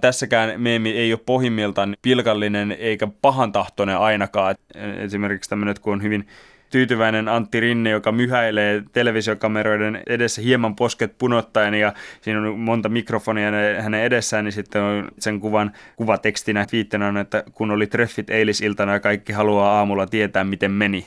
Tässäkään 0.00 0.60
meemi 0.60 0.90
ei 0.90 1.12
ole 1.12 1.20
pohjimmiltaan 1.26 1.96
pilkallinen 2.02 2.72
eikä 2.72 3.08
pahantahtoinen 3.22 3.98
ainakaan. 3.98 4.54
Esimerkiksi 4.98 5.50
tämmöinen, 5.50 5.74
kun 5.80 5.92
on 5.92 6.02
hyvin 6.02 6.26
tyytyväinen 6.74 7.28
Antti 7.28 7.60
Rinne, 7.60 7.90
joka 7.90 8.12
myhäilee 8.12 8.82
televisiokameroiden 8.92 10.02
edessä 10.06 10.42
hieman 10.42 10.76
posket 10.76 11.18
punottaen 11.18 11.74
ja 11.74 11.92
siinä 12.20 12.40
on 12.40 12.58
monta 12.58 12.88
mikrofonia 12.88 13.50
hänen 13.80 14.02
edessään, 14.02 14.44
niin 14.44 14.52
sitten 14.52 14.82
on 14.82 15.08
sen 15.18 15.40
kuvan 15.40 15.72
kuvatekstinä 15.96 16.66
viitteenä 16.72 17.08
on, 17.08 17.16
että 17.16 17.44
kun 17.52 17.70
oli 17.70 17.86
treffit 17.86 18.30
eilisiltana 18.30 18.92
ja 18.92 19.00
kaikki 19.00 19.32
haluaa 19.32 19.78
aamulla 19.78 20.06
tietää, 20.06 20.44
miten 20.44 20.70
meni. 20.70 21.06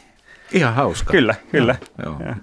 Ihan 0.51 0.73
hauska. 0.73 1.11
Kyllä, 1.11 1.35
kyllä. 1.51 1.75
Joo, 2.05 2.15
joo. 2.25 2.35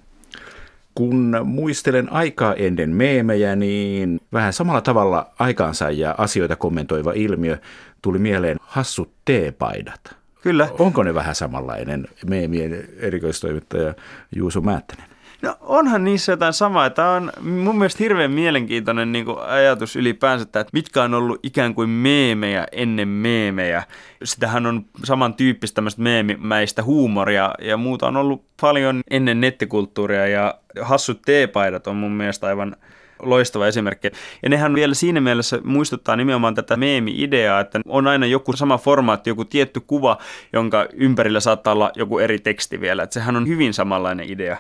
Kun 0.95 1.37
muistelen 1.45 2.13
aikaa 2.13 2.55
ennen 2.55 2.91
meemejä, 2.91 3.57
niin 3.57 4.21
vähän 4.33 4.53
samalla 4.53 4.81
tavalla 4.81 5.31
aikaansa 5.39 5.91
ja 5.91 6.15
asioita 6.19 6.57
kommentoiva 6.57 7.13
ilmiö 7.15 7.59
tuli 8.03 8.19
mieleen 8.19 8.57
hassut 8.61 9.11
teepaidat. 9.25 10.24
Kyllä. 10.45 10.69
Onko 10.79 11.03
ne 11.03 11.15
vähän 11.15 11.35
samanlainen 11.35 12.07
meemien 12.27 12.89
erikoistoimittaja 12.99 13.95
Juuso 14.37 14.61
Määttänen? 14.61 15.05
No 15.43 15.57
onhan 15.61 16.05
niissä 16.05 16.33
jotain 16.33 16.53
samaa. 16.53 16.91
Tämä 16.91 17.11
on 17.11 17.33
mun 17.41 17.79
mielestä 17.79 18.03
hirveän 18.03 18.31
mielenkiintoinen 18.31 19.13
niin 19.13 19.25
kuin 19.25 19.39
ajatus 19.39 19.97
ylipäänsä, 19.97 20.43
että 20.43 20.65
mitkä 20.73 21.03
on 21.03 21.15
ollut 21.15 21.41
ikään 21.43 21.75
kuin 21.75 21.89
meemejä 21.89 22.67
ennen 22.73 23.09
meemejä. 23.09 23.83
Sitähän 24.25 24.67
on 24.67 24.85
samantyyppistä 25.05 25.75
tämmöistä 25.75 26.03
meemimäistä 26.03 26.83
huumoria 26.83 27.55
ja 27.61 27.77
muuta 27.77 28.07
on 28.07 28.17
ollut 28.17 28.45
paljon 28.61 29.01
ennen 29.11 29.41
nettikulttuuria 29.41 30.27
ja 30.27 30.55
hassut 30.81 31.23
teepaidat 31.23 31.87
on 31.87 31.97
mun 31.97 32.13
mielestä 32.13 32.47
aivan 32.47 32.77
loistava 33.23 33.67
esimerkki. 33.67 34.11
Ja 34.43 34.49
nehän 34.49 34.75
vielä 34.75 34.95
siinä 34.95 35.21
mielessä 35.21 35.61
muistuttaa 35.65 36.17
nimenomaan 36.17 36.55
tätä 36.55 36.77
meemi-ideaa, 36.77 37.61
että 37.61 37.81
on 37.87 38.07
aina 38.07 38.27
joku 38.27 38.53
sama 38.53 38.79
formaatti, 38.79 39.31
joku 39.31 39.45
tietty 39.45 39.81
kuva, 39.81 40.19
jonka 40.53 40.87
ympärillä 40.93 41.41
saattaa 41.41 41.73
olla 41.73 41.91
joku 41.97 42.19
eri 42.19 42.39
teksti 42.39 42.81
vielä. 42.81 43.03
Että 43.03 43.15
sehän 43.15 43.37
on 43.37 43.49
hyvin 43.49 43.75
samanlainen 43.75 44.31
idea. 44.31 44.57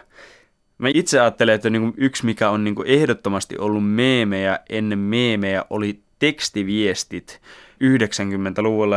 Mä 0.78 0.88
itse 0.94 1.20
ajattelen, 1.20 1.54
että 1.54 1.70
niin 1.70 1.94
yksi 1.96 2.24
mikä 2.26 2.50
on 2.50 2.64
niin 2.64 2.74
ehdottomasti 2.84 3.58
ollut 3.58 3.90
meemejä 3.90 4.58
ennen 4.68 4.98
meemejä 4.98 5.64
oli 5.70 6.00
tekstiviestit. 6.18 7.40
90-luvulla 7.84 8.96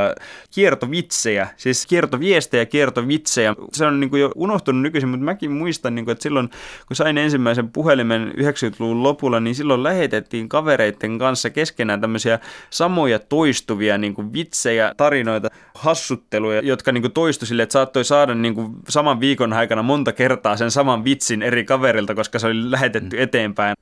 kiertovitsejä, 0.54 1.48
siis 1.58 1.86
kiertoviestejä, 1.86 2.66
kiertovitsejä. 2.66 3.56
Se 3.74 3.86
on 3.86 4.00
niin 4.00 4.10
kuin 4.10 4.22
jo 4.22 4.32
unohtunut 4.36 4.82
nykyisin, 4.82 5.10
mutta 5.10 5.24
mäkin 5.24 5.52
muistan, 5.52 5.96
niin 5.96 6.06
kuin, 6.06 6.12
että 6.12 6.24
silloin 6.24 6.50
kun 6.88 6.96
sain 6.96 7.18
ensimmäisen 7.18 7.72
puhelimen 7.72 8.34
90-luvun 8.38 9.04
lopulla, 9.04 9.40
niin 9.40 9.56
silloin 9.56 9.84
lähetettiin 9.84 10.50
kavereiden 10.50 11.20
kanssa 11.20 11.50
keskenään 11.50 12.02
tämmöisiä 12.02 12.40
samoja 12.70 13.20
toistuvia 13.20 13.98
niin 13.98 14.14
kuin 14.14 14.34
vitsejä, 14.34 14.94
tarinoita, 14.98 15.48
hassutteluja, 15.76 16.62
jotka 16.62 16.92
niin 16.92 17.02
kuin 17.02 17.14
toistui 17.14 17.48
sille, 17.48 17.64
että 17.64 17.74
saattoi 17.74 18.06
saada 18.06 18.36
niin 18.36 18.56
kuin 18.56 18.72
saman 18.90 19.20
viikon 19.20 19.54
aikana 19.54 19.84
monta 19.84 20.14
kertaa 20.14 20.58
sen 20.58 20.72
saman 20.72 21.04
vitsin 21.04 21.42
eri 21.42 21.64
kaverilta, 21.64 22.16
koska 22.16 22.40
se 22.40 22.48
oli 22.48 22.72
lähetetty 22.72 23.16
mm. 23.16 23.24
eteenpäin. 23.24 23.76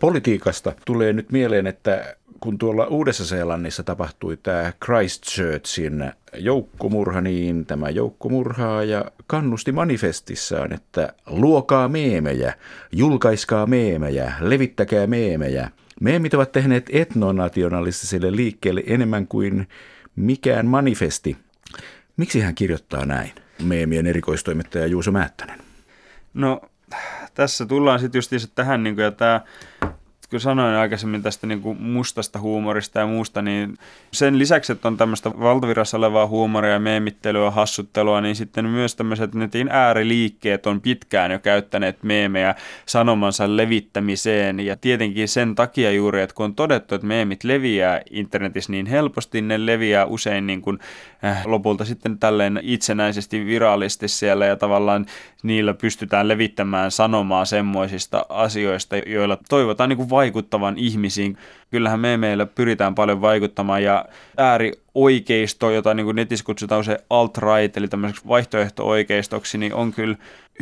Politiikasta 0.00 0.72
tulee 0.84 1.12
nyt 1.12 1.32
mieleen, 1.32 1.66
että 1.66 2.16
kun 2.42 2.58
tuolla 2.58 2.86
Uudessa-Seelannissa 2.86 3.82
tapahtui 3.82 4.36
tämä 4.36 4.72
Christchurchin 4.84 6.12
joukkomurha, 6.36 7.20
niin 7.20 7.66
tämä 7.66 7.90
joukkomurhaaja 7.90 9.04
kannusti 9.26 9.72
manifestissaan, 9.72 10.72
että 10.72 11.12
luokaa 11.26 11.88
meemejä, 11.88 12.54
julkaiskaa 12.92 13.66
meemejä, 13.66 14.32
levittäkää 14.40 15.06
meemejä. 15.06 15.70
Meemit 16.00 16.34
ovat 16.34 16.52
tehneet 16.52 16.90
etnonationalistiselle 16.92 18.36
liikkeelle 18.36 18.82
enemmän 18.86 19.26
kuin 19.26 19.68
mikään 20.16 20.66
manifesti. 20.66 21.36
Miksi 22.16 22.40
hän 22.40 22.54
kirjoittaa 22.54 23.06
näin? 23.06 23.30
Meemien 23.62 24.06
erikoistoimittaja 24.06 24.86
Juuso 24.86 25.12
Määttänen. 25.12 25.60
No 26.34 26.60
tässä 27.34 27.66
tullaan 27.66 28.00
sitten 28.00 28.18
just 28.18 28.52
tähän, 28.54 28.82
niin 28.82 28.94
kuin, 28.94 29.04
ja 29.04 29.10
tämä 29.10 29.40
kun 30.32 30.40
sanoin 30.40 30.74
aikaisemmin 30.74 31.22
tästä 31.22 31.46
niin 31.46 31.60
kuin 31.60 31.82
mustasta 31.82 32.40
huumorista 32.40 32.98
ja 32.98 33.06
muusta, 33.06 33.42
niin 33.42 33.78
sen 34.12 34.38
lisäksi, 34.38 34.72
että 34.72 34.88
on 34.88 34.96
tämmöistä 34.96 35.30
valtavirassa 35.40 35.96
olevaa 35.96 36.26
huumoria, 36.26 36.78
meemittelyä, 36.78 37.50
hassuttelua, 37.50 38.20
niin 38.20 38.36
sitten 38.36 38.64
myös 38.64 38.96
tämmöiset 38.96 39.34
netin 39.34 39.68
ääriliikkeet 39.70 40.66
on 40.66 40.80
pitkään 40.80 41.30
jo 41.30 41.38
käyttäneet 41.38 42.02
meemejä 42.02 42.54
sanomansa 42.86 43.56
levittämiseen. 43.56 44.60
Ja 44.60 44.76
tietenkin 44.76 45.28
sen 45.28 45.54
takia 45.54 45.92
juuri, 45.92 46.22
että 46.22 46.34
kun 46.34 46.44
on 46.44 46.54
todettu, 46.54 46.94
että 46.94 47.06
meemit 47.06 47.44
leviää 47.44 48.00
internetissä 48.10 48.72
niin 48.72 48.86
helposti, 48.86 49.42
ne 49.42 49.66
leviää 49.66 50.06
usein 50.06 50.46
niin 50.46 50.62
kuin, 50.62 50.78
äh, 51.24 51.46
lopulta 51.46 51.84
sitten 51.84 52.18
tälleen 52.18 52.60
itsenäisesti 52.62 53.46
virallisesti 53.46 54.08
siellä 54.08 54.46
ja 54.46 54.56
tavallaan 54.56 55.06
niillä 55.42 55.74
pystytään 55.74 56.28
levittämään 56.28 56.90
sanomaa 56.90 57.44
semmoisista 57.44 58.26
asioista, 58.28 58.96
joilla 58.96 59.38
toivotaan 59.48 59.88
niin 59.88 59.96
kuin 59.96 60.10
vaikuttavan 60.22 60.74
ihmisiin. 60.78 61.38
Kyllähän 61.70 62.00
me 62.00 62.16
meillä 62.16 62.46
pyritään 62.46 62.94
paljon 62.94 63.20
vaikuttamaan 63.20 63.82
ja 63.82 64.04
äärioikeisto, 64.36 65.70
jota 65.70 65.94
niin 65.94 66.04
kuin 66.04 66.16
netissä 66.16 66.44
kutsutaan 66.44 66.80
usein 66.80 66.98
alt-right, 67.10 67.76
eli 67.76 67.88
tämmöiseksi 67.88 68.28
vaihtoehto-oikeistoksi, 68.28 69.58
niin 69.58 69.74
on 69.74 69.92
kyllä 69.92 70.16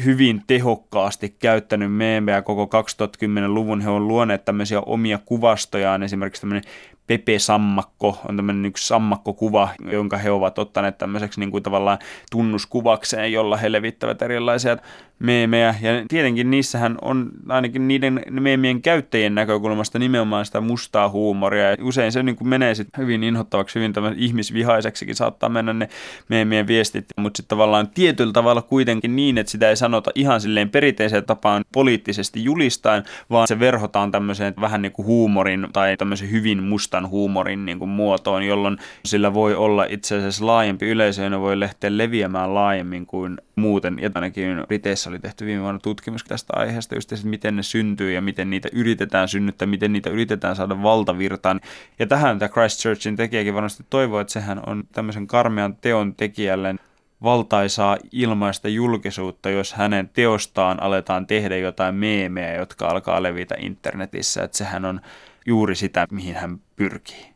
hyvin 0.05 0.43
tehokkaasti 0.47 1.37
käyttänyt 1.39 1.93
meemejä 1.93 2.43
koko 2.43 2.83
2010-luvun. 2.83 3.81
He 3.81 3.91
on 3.91 4.09
luoneet 4.09 4.45
tämmöisiä 4.45 4.81
omia 4.81 5.19
kuvastojaan, 5.25 6.03
esimerkiksi 6.03 6.41
tämmöinen 6.41 6.71
Pepe 7.11 7.39
Sammakko 7.39 8.21
on 8.29 8.37
tämmöinen 8.37 8.65
yksi 8.65 8.87
sammakkokuva, 8.87 9.69
jonka 9.93 10.17
he 10.17 10.31
ovat 10.31 10.59
ottaneet 10.59 10.99
tämmöiseksi 10.99 11.41
niin 11.41 11.51
kuin 11.51 11.63
tavallaan 11.63 11.99
tunnuskuvakseen, 12.31 13.33
jolla 13.33 13.57
he 13.57 13.73
levittävät 13.73 14.23
erilaisia 14.23 14.77
meemejä. 15.19 15.75
Ja 15.81 15.91
tietenkin 16.09 16.51
niissähän 16.51 16.99
on 17.03 17.31
ainakin 17.49 17.89
niiden 17.89 18.23
meemien 18.31 18.83
käyttäjien 18.83 19.35
näkökulmasta 19.35 19.99
nimenomaan 19.99 20.47
sitä 20.47 20.61
mustaa 20.61 21.09
huumoria. 21.09 21.71
Ja 21.71 21.77
usein 21.83 22.13
se 22.13 22.23
niin 22.23 22.37
kuin 22.37 22.49
menee 22.49 22.75
sitten 22.75 23.03
hyvin 23.03 23.25
inhottavaksi, 23.25 23.79
hyvin 23.79 23.93
ihmisvihaiseksikin 24.17 25.15
saattaa 25.15 25.49
mennä 25.49 25.73
ne 25.73 25.89
meemien 26.29 26.67
viestit. 26.67 27.05
Mutta 27.17 27.37
sitten 27.37 27.49
tavallaan 27.49 27.89
tietyllä 27.89 28.33
tavalla 28.33 28.63
kuitenkin 28.63 29.17
niin, 29.17 29.39
että 29.39 29.53
sitä 29.53 29.69
ei 29.69 29.77
sanota 29.77 30.11
ihan 30.15 30.41
silleen 30.41 30.71
perinteiseen 30.71 31.25
tapaan 31.25 31.65
poliittisesti 31.73 32.45
julistaen, 32.45 33.05
vaan 33.31 33.49
se 33.49 33.61
verhotaan 33.61 34.11
tämmöiseen 34.11 34.55
vähän 34.61 34.83
niin 34.83 34.93
kuin 34.93 35.07
huumorin 35.07 35.67
tai 35.73 35.97
tämmöisen 35.97 36.31
hyvin 36.31 36.63
mustan 36.63 37.00
huumorin 37.09 37.67
niin 37.67 37.79
kuin 37.79 37.89
muotoon, 37.89 38.43
jolloin 38.43 38.79
sillä 39.05 39.35
voi 39.35 39.55
olla 39.55 39.87
itse 39.89 40.17
asiassa 40.17 40.47
laajempi 40.47 40.89
yleisö, 40.89 41.23
ja 41.23 41.41
voi 41.41 41.61
lähteä 41.61 41.99
leviämään 41.99 42.55
laajemmin 42.55 43.07
kuin 43.07 43.39
muuten. 43.57 43.99
Ja 44.03 44.11
ainakin 44.15 44.65
Briteissä 44.67 45.11
oli 45.11 45.19
tehty 45.19 45.47
viime 45.47 45.63
vuonna 45.63 45.81
tutkimus 45.83 46.25
tästä 46.25 46.53
aiheesta, 46.57 46.95
just 46.95 47.13
että 47.13 47.27
miten 47.27 47.57
ne 47.57 47.63
syntyy 47.63 48.13
ja 48.13 48.21
miten 48.21 48.51
niitä 48.51 48.69
yritetään 48.73 49.29
synnyttää, 49.29 49.67
miten 49.67 49.93
niitä 49.93 50.11
yritetään 50.11 50.57
saada 50.57 50.83
valtavirtaan. 50.83 51.61
Ja 51.99 52.07
tähän 52.07 52.39
tämä 52.39 52.49
Christchurchin 52.49 53.17
tekijäkin 53.17 53.55
varmasti 53.55 53.85
toivoo, 53.91 54.21
että 54.21 54.33
sehän 54.33 54.61
on 54.67 54.85
tämmöisen 54.93 55.27
karmean 55.27 55.77
teon 55.77 56.15
tekijälle 56.15 56.75
valtaisaa 57.23 57.97
ilmaista 58.13 58.69
julkisuutta, 58.69 59.51
jos 59.51 59.73
hänen 59.73 60.11
teostaan 60.13 60.83
aletaan 60.83 61.27
tehdä 61.27 61.57
jotain 61.57 61.95
meemejä, 61.95 62.55
jotka 62.55 62.89
alkaa 62.89 63.23
levitä 63.23 63.55
internetissä. 63.59 64.43
Että 64.43 64.59
sehän 64.59 64.85
on 64.85 65.01
juuri 65.47 65.75
sitä, 65.75 66.07
mihin 66.11 66.35
hän 66.35 66.61
pyrkii. 66.77 67.31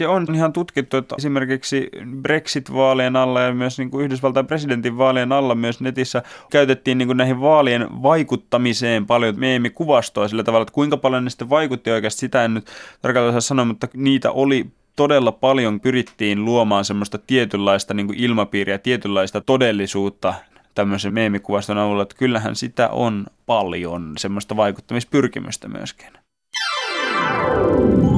Ja 0.00 0.10
on 0.10 0.26
ihan 0.34 0.52
tutkittu, 0.52 0.96
että 0.96 1.14
esimerkiksi 1.18 1.90
Brexit-vaalien 2.22 3.16
alla 3.16 3.40
ja 3.40 3.54
myös 3.54 3.78
niin 3.78 3.90
kuin 3.90 4.04
Yhdysvaltain 4.04 4.46
presidentin 4.46 4.98
vaalien 4.98 5.32
alla 5.32 5.54
myös 5.54 5.80
netissä 5.80 6.22
käytettiin 6.50 6.98
niin 6.98 7.06
kuin 7.08 7.16
näihin 7.16 7.40
vaalien 7.40 8.02
vaikuttamiseen 8.02 9.06
paljon 9.06 9.38
meemikuvastoa 9.38 10.28
sillä 10.28 10.42
tavalla, 10.42 10.62
että 10.62 10.74
kuinka 10.74 10.96
paljon 10.96 11.24
ne 11.24 11.30
sitten 11.30 11.50
vaikutti 11.50 11.90
oikeasti, 11.90 12.20
sitä 12.20 12.44
en 12.44 12.54
nyt 12.54 12.66
tarkalleen 13.02 13.32
saa 13.32 13.40
sanoa, 13.40 13.64
mutta 13.64 13.88
niitä 13.94 14.30
oli 14.30 14.66
todella 14.96 15.32
paljon 15.32 15.80
pyrittiin 15.80 16.44
luomaan 16.44 16.84
semmoista 16.84 17.18
tietynlaista 17.18 17.94
niin 17.94 18.06
kuin 18.06 18.18
ilmapiiriä, 18.18 18.78
tietynlaista 18.78 19.40
todellisuutta 19.40 20.34
tämmöisen 20.74 21.14
meemikuvaston 21.14 21.78
avulla, 21.78 22.02
että 22.02 22.16
kyllähän 22.18 22.56
sitä 22.56 22.88
on 22.88 23.26
paljon, 23.46 24.12
semmoista 24.18 24.56
vaikuttamispyrkimystä 24.56 25.68
myöskin. 25.68 26.21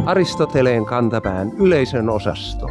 Aristoteleen 0.07 0.85
kantapään 0.85 1.53
yleisön 1.59 2.11
osasto. 2.11 2.67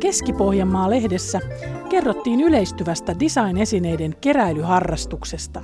Keski-Pohjanmaa-lehdessä 0.00 1.40
kerrottiin 1.88 2.40
yleistyvästä 2.40 3.16
design-esineiden 3.20 4.16
keräilyharrastuksesta. 4.20 5.62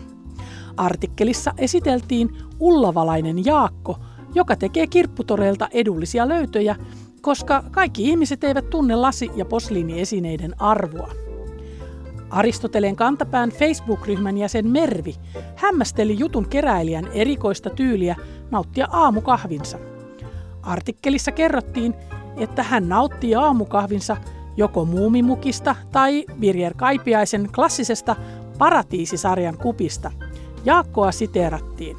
Artikkelissa 0.77 1.53
esiteltiin 1.59 2.31
ullavalainen 2.61 3.45
Jaakko, 3.45 3.99
joka 4.35 4.57
tekee 4.57 4.87
kirpputoreilta 4.87 5.69
edullisia 5.73 6.29
löytöjä, 6.29 6.77
koska 7.21 7.65
kaikki 7.71 8.09
ihmiset 8.09 8.45
eivät 8.45 8.71
tunne 8.71 8.97
lasi- 8.97 9.31
ja 9.37 9.45
posliiniesineiden 9.45 10.55
arvoa. 10.59 11.11
Aristoteleen 12.31 12.97
kantapään 12.97 13.51
Facebook-ryhmän 13.51 14.39
jäsen 14.39 14.69
Mervi 14.69 15.15
hämmästeli 15.57 16.19
jutun 16.19 16.49
keräilijän 16.49 17.09
erikoista 17.15 17.71
tyyliä 17.71 18.17
nauttia 18.51 18.89
aamukahvinsa. 18.93 19.79
Artikkelissa 20.63 21.33
kerrottiin, 21.33 21.95
että 22.37 22.63
hän 22.63 22.89
nauttii 22.89 23.35
aamukahvinsa 23.35 24.17
joko 24.57 24.85
muumimukista 24.85 25.77
tai 25.93 26.25
Birger 26.41 26.75
Kaipiaisen 26.77 27.49
klassisesta 27.55 28.17
Paratiisisarjan 28.59 29.59
kupista. 29.59 30.11
Jaakkoa 30.65 31.13
siteerattiin. 31.13 31.97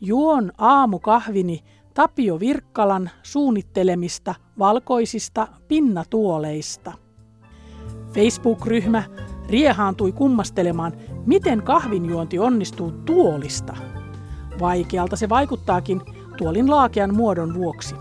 Juon 0.00 0.52
aamukahvini 0.58 1.64
Tapio 1.94 2.40
Virkkalan 2.40 3.10
suunnittelemista 3.22 4.34
valkoisista 4.58 5.48
pinnatuoleista. 5.68 6.92
Facebook-ryhmä 8.14 9.02
riehaantui 9.48 10.12
kummastelemaan, 10.12 10.92
miten 11.26 11.62
kahvinjuonti 11.62 12.38
onnistuu 12.38 12.92
tuolista. 12.92 13.76
Vaikealta 14.62 15.16
se 15.16 15.28
vaikuttaakin 15.28 16.02
tuolin 16.36 16.70
laakean 16.70 17.14
muodon 17.14 17.54
vuoksi. 17.54 17.94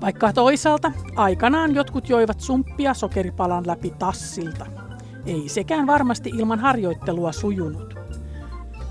Vaikka 0.00 0.32
toisaalta 0.32 0.92
aikanaan 1.16 1.74
jotkut 1.74 2.08
joivat 2.08 2.40
sumppia 2.40 2.94
sokeripalan 2.94 3.66
läpi 3.66 3.90
tassilta. 3.98 4.66
Ei 5.26 5.48
sekään 5.48 5.86
varmasti 5.86 6.30
ilman 6.34 6.58
harjoittelua 6.58 7.32
sujunut. 7.32 7.94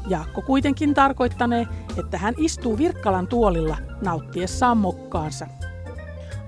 Jaakko 0.07 0.41
kuitenkin 0.41 0.93
tarkoittanee, 0.93 1.67
että 1.97 2.17
hän 2.17 2.33
istuu 2.37 2.77
Virkkalan 2.77 3.27
tuolilla 3.27 3.77
nauttiessaan 4.01 4.77
mokkaansa. 4.77 5.47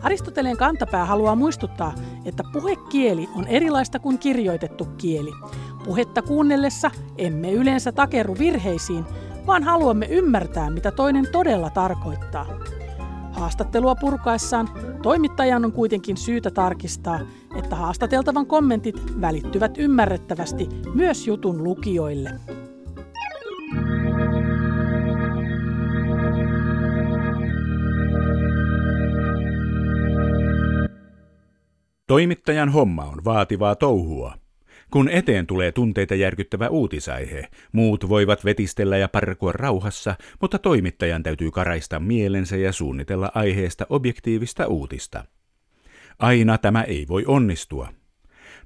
Aristoteleen 0.02 0.58
kantapää 0.58 1.06
haluaa 1.06 1.36
muistuttaa, 1.36 1.94
että 2.26 2.44
puhekieli 2.54 3.30
on 3.36 3.48
erilaista 3.48 4.00
kuin 4.00 4.20
kirjoitettu 4.20 4.86
kieli. 4.98 5.32
Puhetta 5.86 6.22
kuunnellessa 6.22 6.92
emme 7.18 7.52
yleensä 7.52 7.92
takerru 7.92 8.36
virheisiin, 8.40 9.06
vaan 9.48 9.64
haluamme 9.64 10.06
ymmärtää, 10.06 10.70
mitä 10.70 10.92
toinen 10.92 11.28
todella 11.32 11.70
tarkoittaa. 11.70 12.46
Haastattelua 13.32 13.96
purkaessaan 13.96 14.70
toimittajan 15.04 15.66
on 15.66 15.72
kuitenkin 15.72 16.18
syytä 16.18 16.52
tarkistaa, 16.52 17.20
että 17.56 17.76
haastateltavan 17.76 18.46
kommentit 18.46 19.22
välittyvät 19.22 19.78
ymmärrettävästi 19.78 20.70
myös 20.94 21.28
jutun 21.28 21.64
lukijoille. 21.64 22.30
Toimittajan 32.08 32.70
homma 32.70 33.04
on 33.04 33.26
vaativaa 33.26 33.76
touhua. 33.76 34.41
Kun 34.92 35.10
eteen 35.10 35.48
tulee 35.48 35.72
tunteita 35.72 36.16
järkyttävä 36.16 36.70
uutisaihe, 36.70 37.48
muut 37.72 38.10
voivat 38.10 38.46
vetistellä 38.46 38.98
ja 38.98 39.08
parkua 39.08 39.52
rauhassa, 39.52 40.16
mutta 40.42 40.60
toimittajan 40.60 41.24
täytyy 41.24 41.52
karaista 41.52 42.00
mielensä 42.00 42.58
ja 42.58 42.72
suunnitella 42.72 43.32
aiheesta 43.36 43.86
objektiivista 43.90 44.68
uutista. 44.68 45.26
Aina 46.20 46.58
tämä 46.58 46.84
ei 46.84 47.06
voi 47.08 47.24
onnistua. 47.28 47.90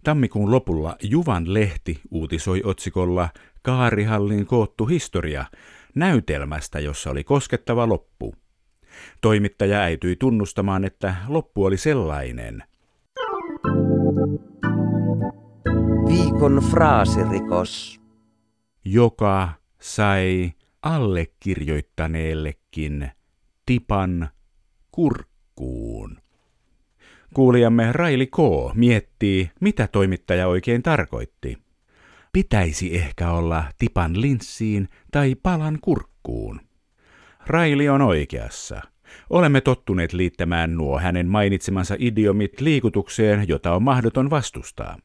Tammikuun 0.04 0.52
lopulla 0.52 0.96
Juvan 1.04 1.54
lehti 1.54 2.00
uutisoi 2.12 2.62
otsikolla 2.64 3.30
Kaarihallin 3.62 4.46
koottu 4.46 4.86
historia 4.86 5.46
näytelmästä, 5.96 6.80
jossa 6.80 7.10
oli 7.10 7.24
koskettava 7.24 7.90
loppu. 7.90 8.36
Toimittaja 9.22 9.80
äityi 9.80 10.16
tunnustamaan, 10.16 10.86
että 10.86 11.16
loppu 11.28 11.66
oli 11.66 11.78
sellainen– 11.78 12.64
Viikon 16.16 16.64
fraasirikos. 16.72 18.00
Joka 18.86 19.50
sai 19.82 20.52
allekirjoittaneellekin 20.82 23.12
tipan 23.66 24.30
kurkkuun. 24.92 26.18
Kuulijamme 27.34 27.92
Raili 27.92 28.28
K. 28.28 28.38
miettii, 28.76 29.50
mitä 29.62 29.88
toimittaja 29.88 30.48
oikein 30.48 30.84
tarkoitti. 30.84 31.58
Pitäisi 32.34 32.96
ehkä 32.96 33.32
olla 33.32 33.64
tipan 33.78 34.22
linssiin 34.22 34.90
tai 35.12 35.36
palan 35.44 35.78
kurkkuun. 35.82 36.62
Raili 37.48 37.90
on 37.90 38.02
oikeassa– 38.02 38.82
Olemme 39.30 39.62
tottuneet 39.62 40.14
liittämään 40.14 40.76
nuo 40.76 41.00
hänen 41.00 41.28
mainitsemansa 41.28 41.96
idiomit 42.00 42.62
liikutukseen, 42.62 43.46
jota 43.48 43.76
on 43.76 43.84
mahdoton 43.84 44.30
vastustaa. 44.30 44.98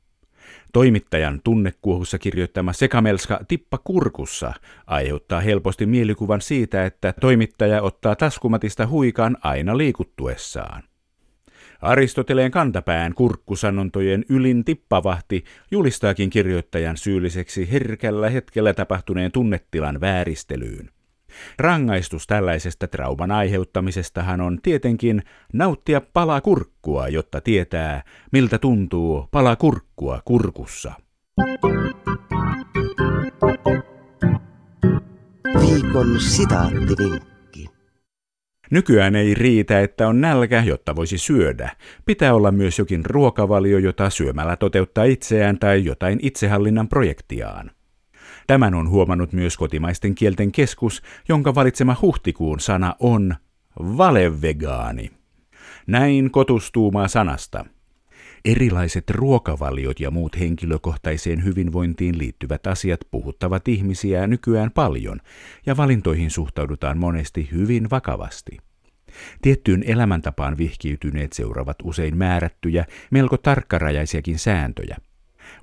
Toimittajan 0.72 1.40
tunnekuohussa 1.44 2.18
kirjoittama 2.18 2.72
sekamelska 2.72 3.40
tippa 3.48 3.78
kurkussa 3.78 4.52
aiheuttaa 4.86 5.40
helposti 5.40 5.86
mielikuvan 5.86 6.40
siitä, 6.40 6.84
että 6.84 7.14
toimittaja 7.20 7.82
ottaa 7.82 8.16
taskumatista 8.16 8.86
huikan 8.86 9.36
aina 9.42 9.76
liikuttuessaan. 9.76 10.82
Aristoteleen 11.82 12.50
kantapään 12.50 13.14
kurkkusanontojen 13.14 14.24
ylin 14.28 14.64
tippavahti 14.64 15.44
julistaakin 15.70 16.30
kirjoittajan 16.30 16.96
syylliseksi 16.96 17.72
herkällä 17.72 18.30
hetkellä 18.30 18.74
tapahtuneen 18.74 19.32
tunnetilan 19.32 20.00
vääristelyyn. 20.00 20.90
Rangaistus 21.58 22.26
tällaisesta 22.26 22.88
trauman 22.88 23.30
aiheuttamisestahan 23.30 24.40
on 24.40 24.58
tietenkin 24.62 25.22
nauttia 25.52 26.00
pala 26.12 26.40
kurkkua, 26.40 27.08
jotta 27.08 27.40
tietää, 27.40 28.02
miltä 28.32 28.58
tuntuu 28.58 29.28
pala 29.30 29.56
kurkkua 29.56 30.22
kurkussa. 30.24 30.92
Viikon 35.60 36.20
sitaattivinkki. 36.20 37.66
Nykyään 38.70 39.16
ei 39.16 39.34
riitä, 39.34 39.80
että 39.80 40.08
on 40.08 40.20
nälkä, 40.20 40.62
jotta 40.66 40.96
voisi 40.96 41.18
syödä. 41.18 41.70
Pitää 42.06 42.34
olla 42.34 42.52
myös 42.52 42.78
jokin 42.78 43.04
ruokavalio, 43.04 43.78
jota 43.78 44.10
syömällä 44.10 44.56
toteuttaa 44.56 45.04
itseään 45.04 45.58
tai 45.58 45.84
jotain 45.84 46.18
itsehallinnan 46.22 46.88
projektiaan. 46.88 47.70
Tämän 48.50 48.74
on 48.74 48.88
huomannut 48.88 49.32
myös 49.32 49.56
kotimaisten 49.56 50.14
kielten 50.14 50.52
keskus, 50.52 51.02
jonka 51.28 51.54
valitsema 51.54 51.96
huhtikuun 52.02 52.60
sana 52.60 52.94
on 53.00 53.34
valevegaani. 53.78 55.10
Näin 55.86 56.30
kotustuumaa 56.30 57.08
sanasta. 57.08 57.64
Erilaiset 58.44 59.10
ruokavaliot 59.10 60.00
ja 60.00 60.10
muut 60.10 60.38
henkilökohtaiseen 60.38 61.44
hyvinvointiin 61.44 62.18
liittyvät 62.18 62.66
asiat 62.66 63.00
puhuttavat 63.10 63.68
ihmisiä 63.68 64.26
nykyään 64.26 64.70
paljon, 64.70 65.20
ja 65.66 65.76
valintoihin 65.76 66.30
suhtaudutaan 66.30 66.98
monesti 66.98 67.48
hyvin 67.52 67.90
vakavasti. 67.90 68.58
Tiettyyn 69.42 69.82
elämäntapaan 69.86 70.58
vihkiytyneet 70.58 71.32
seuraavat 71.32 71.76
usein 71.84 72.16
määrättyjä, 72.16 72.84
melko 73.10 73.36
tarkkarajaisiakin 73.36 74.38
sääntöjä– 74.38 74.96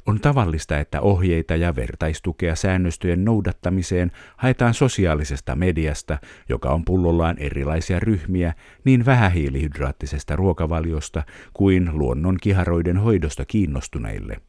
on 0.06 0.20
tavallista, 0.20 0.80
että 0.80 1.02
ohjeita 1.02 1.56
ja 1.56 1.76
vertaistukea 1.76 2.56
säännöstöjen 2.56 3.26
noudattamiseen 3.26 4.12
haetaan 4.38 4.74
sosiaalisesta 4.74 5.56
mediasta, 5.56 6.18
joka 6.50 6.70
on 6.70 6.86
pullollaan 6.86 7.38
erilaisia 7.40 8.00
ryhmiä 8.00 8.54
niin 8.84 9.06
vähähiilihydraattisesta 9.06 10.36
ruokavaliosta 10.36 11.24
kuin 11.54 11.90
luonnon 11.94 12.38
kiharoiden 12.42 12.98
hoidosta 12.98 13.46
kiinnostuneille. 13.46 14.42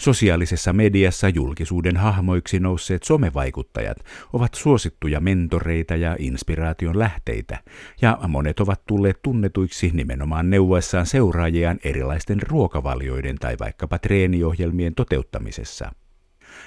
Sosiaalisessa 0.00 0.72
mediassa 0.72 1.28
julkisuuden 1.28 1.96
hahmoiksi 1.96 2.60
nousseet 2.60 3.02
somevaikuttajat 3.02 3.96
ovat 4.32 4.54
suosittuja 4.54 5.20
mentoreita 5.20 5.96
ja 5.96 6.16
inspiraation 6.18 6.98
lähteitä, 6.98 7.58
ja 8.02 8.18
monet 8.28 8.60
ovat 8.60 8.86
tulleet 8.86 9.22
tunnetuiksi 9.22 9.90
nimenomaan 9.94 10.50
neuvoissaan 10.50 11.06
seuraajiaan 11.06 11.78
erilaisten 11.84 12.42
ruokavalioiden 12.48 13.36
tai 13.36 13.56
vaikkapa 13.60 13.98
treeniohjelmien 13.98 14.94
toteuttamisessa. 14.94 15.92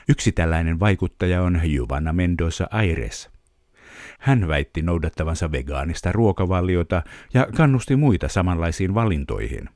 Yksi 0.10 0.32
tällainen 0.32 0.80
vaikuttaja 0.80 1.42
on 1.42 1.62
Juvanna 1.64 2.14
Mendoza 2.14 2.68
Aires. 2.72 3.30
Hän 4.20 4.48
väitti 4.48 4.82
noudattavansa 4.82 5.52
vegaanista 5.52 6.12
ruokavaliota 6.12 7.04
ja 7.34 7.48
kannusti 7.56 7.96
muita 7.96 8.28
samanlaisiin 8.28 8.94
valintoihin. 8.94 9.70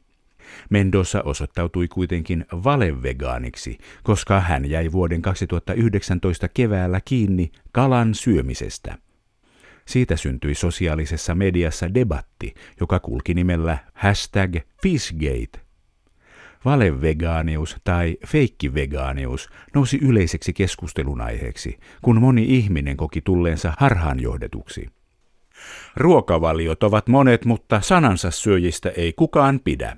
Mendoza 0.69 1.21
osoittautui 1.21 1.87
kuitenkin 1.87 2.45
valevegaaniksi, 2.51 3.77
koska 4.03 4.39
hän 4.39 4.69
jäi 4.69 4.91
vuoden 4.91 5.21
2019 5.21 6.47
keväällä 6.47 7.01
kiinni 7.05 7.51
kalan 7.71 8.15
syömisestä. 8.15 8.97
Siitä 9.85 10.15
syntyi 10.15 10.55
sosiaalisessa 10.55 11.35
mediassa 11.35 11.93
debatti, 11.93 12.53
joka 12.79 12.99
kulki 12.99 13.33
nimellä 13.33 13.77
hashtag 13.93 14.55
Fishgate. 14.83 15.69
Valevegaanius 16.65 17.77
tai 17.83 18.17
feikkivegaanius 18.27 19.49
nousi 19.75 19.99
yleiseksi 20.01 20.53
keskustelun 20.53 21.21
aiheeksi, 21.21 21.79
kun 22.01 22.21
moni 22.21 22.45
ihminen 22.57 22.97
koki 22.97 23.21
tulleensa 23.21 23.73
harhaanjohdetuksi. 23.77 24.87
Ruokavaliot 25.95 26.83
ovat 26.83 27.07
monet, 27.07 27.45
mutta 27.45 27.81
sanansa 27.81 28.31
syöjistä 28.31 28.89
ei 28.89 29.13
kukaan 29.13 29.59
pidä. 29.63 29.97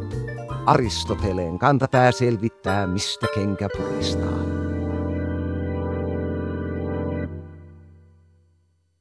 Aristoteleen 0.65 1.59
kantapää 1.59 2.11
selvittää, 2.11 2.87
mistä 2.87 3.27
kenkä 3.35 3.67
puristaa. 3.77 4.60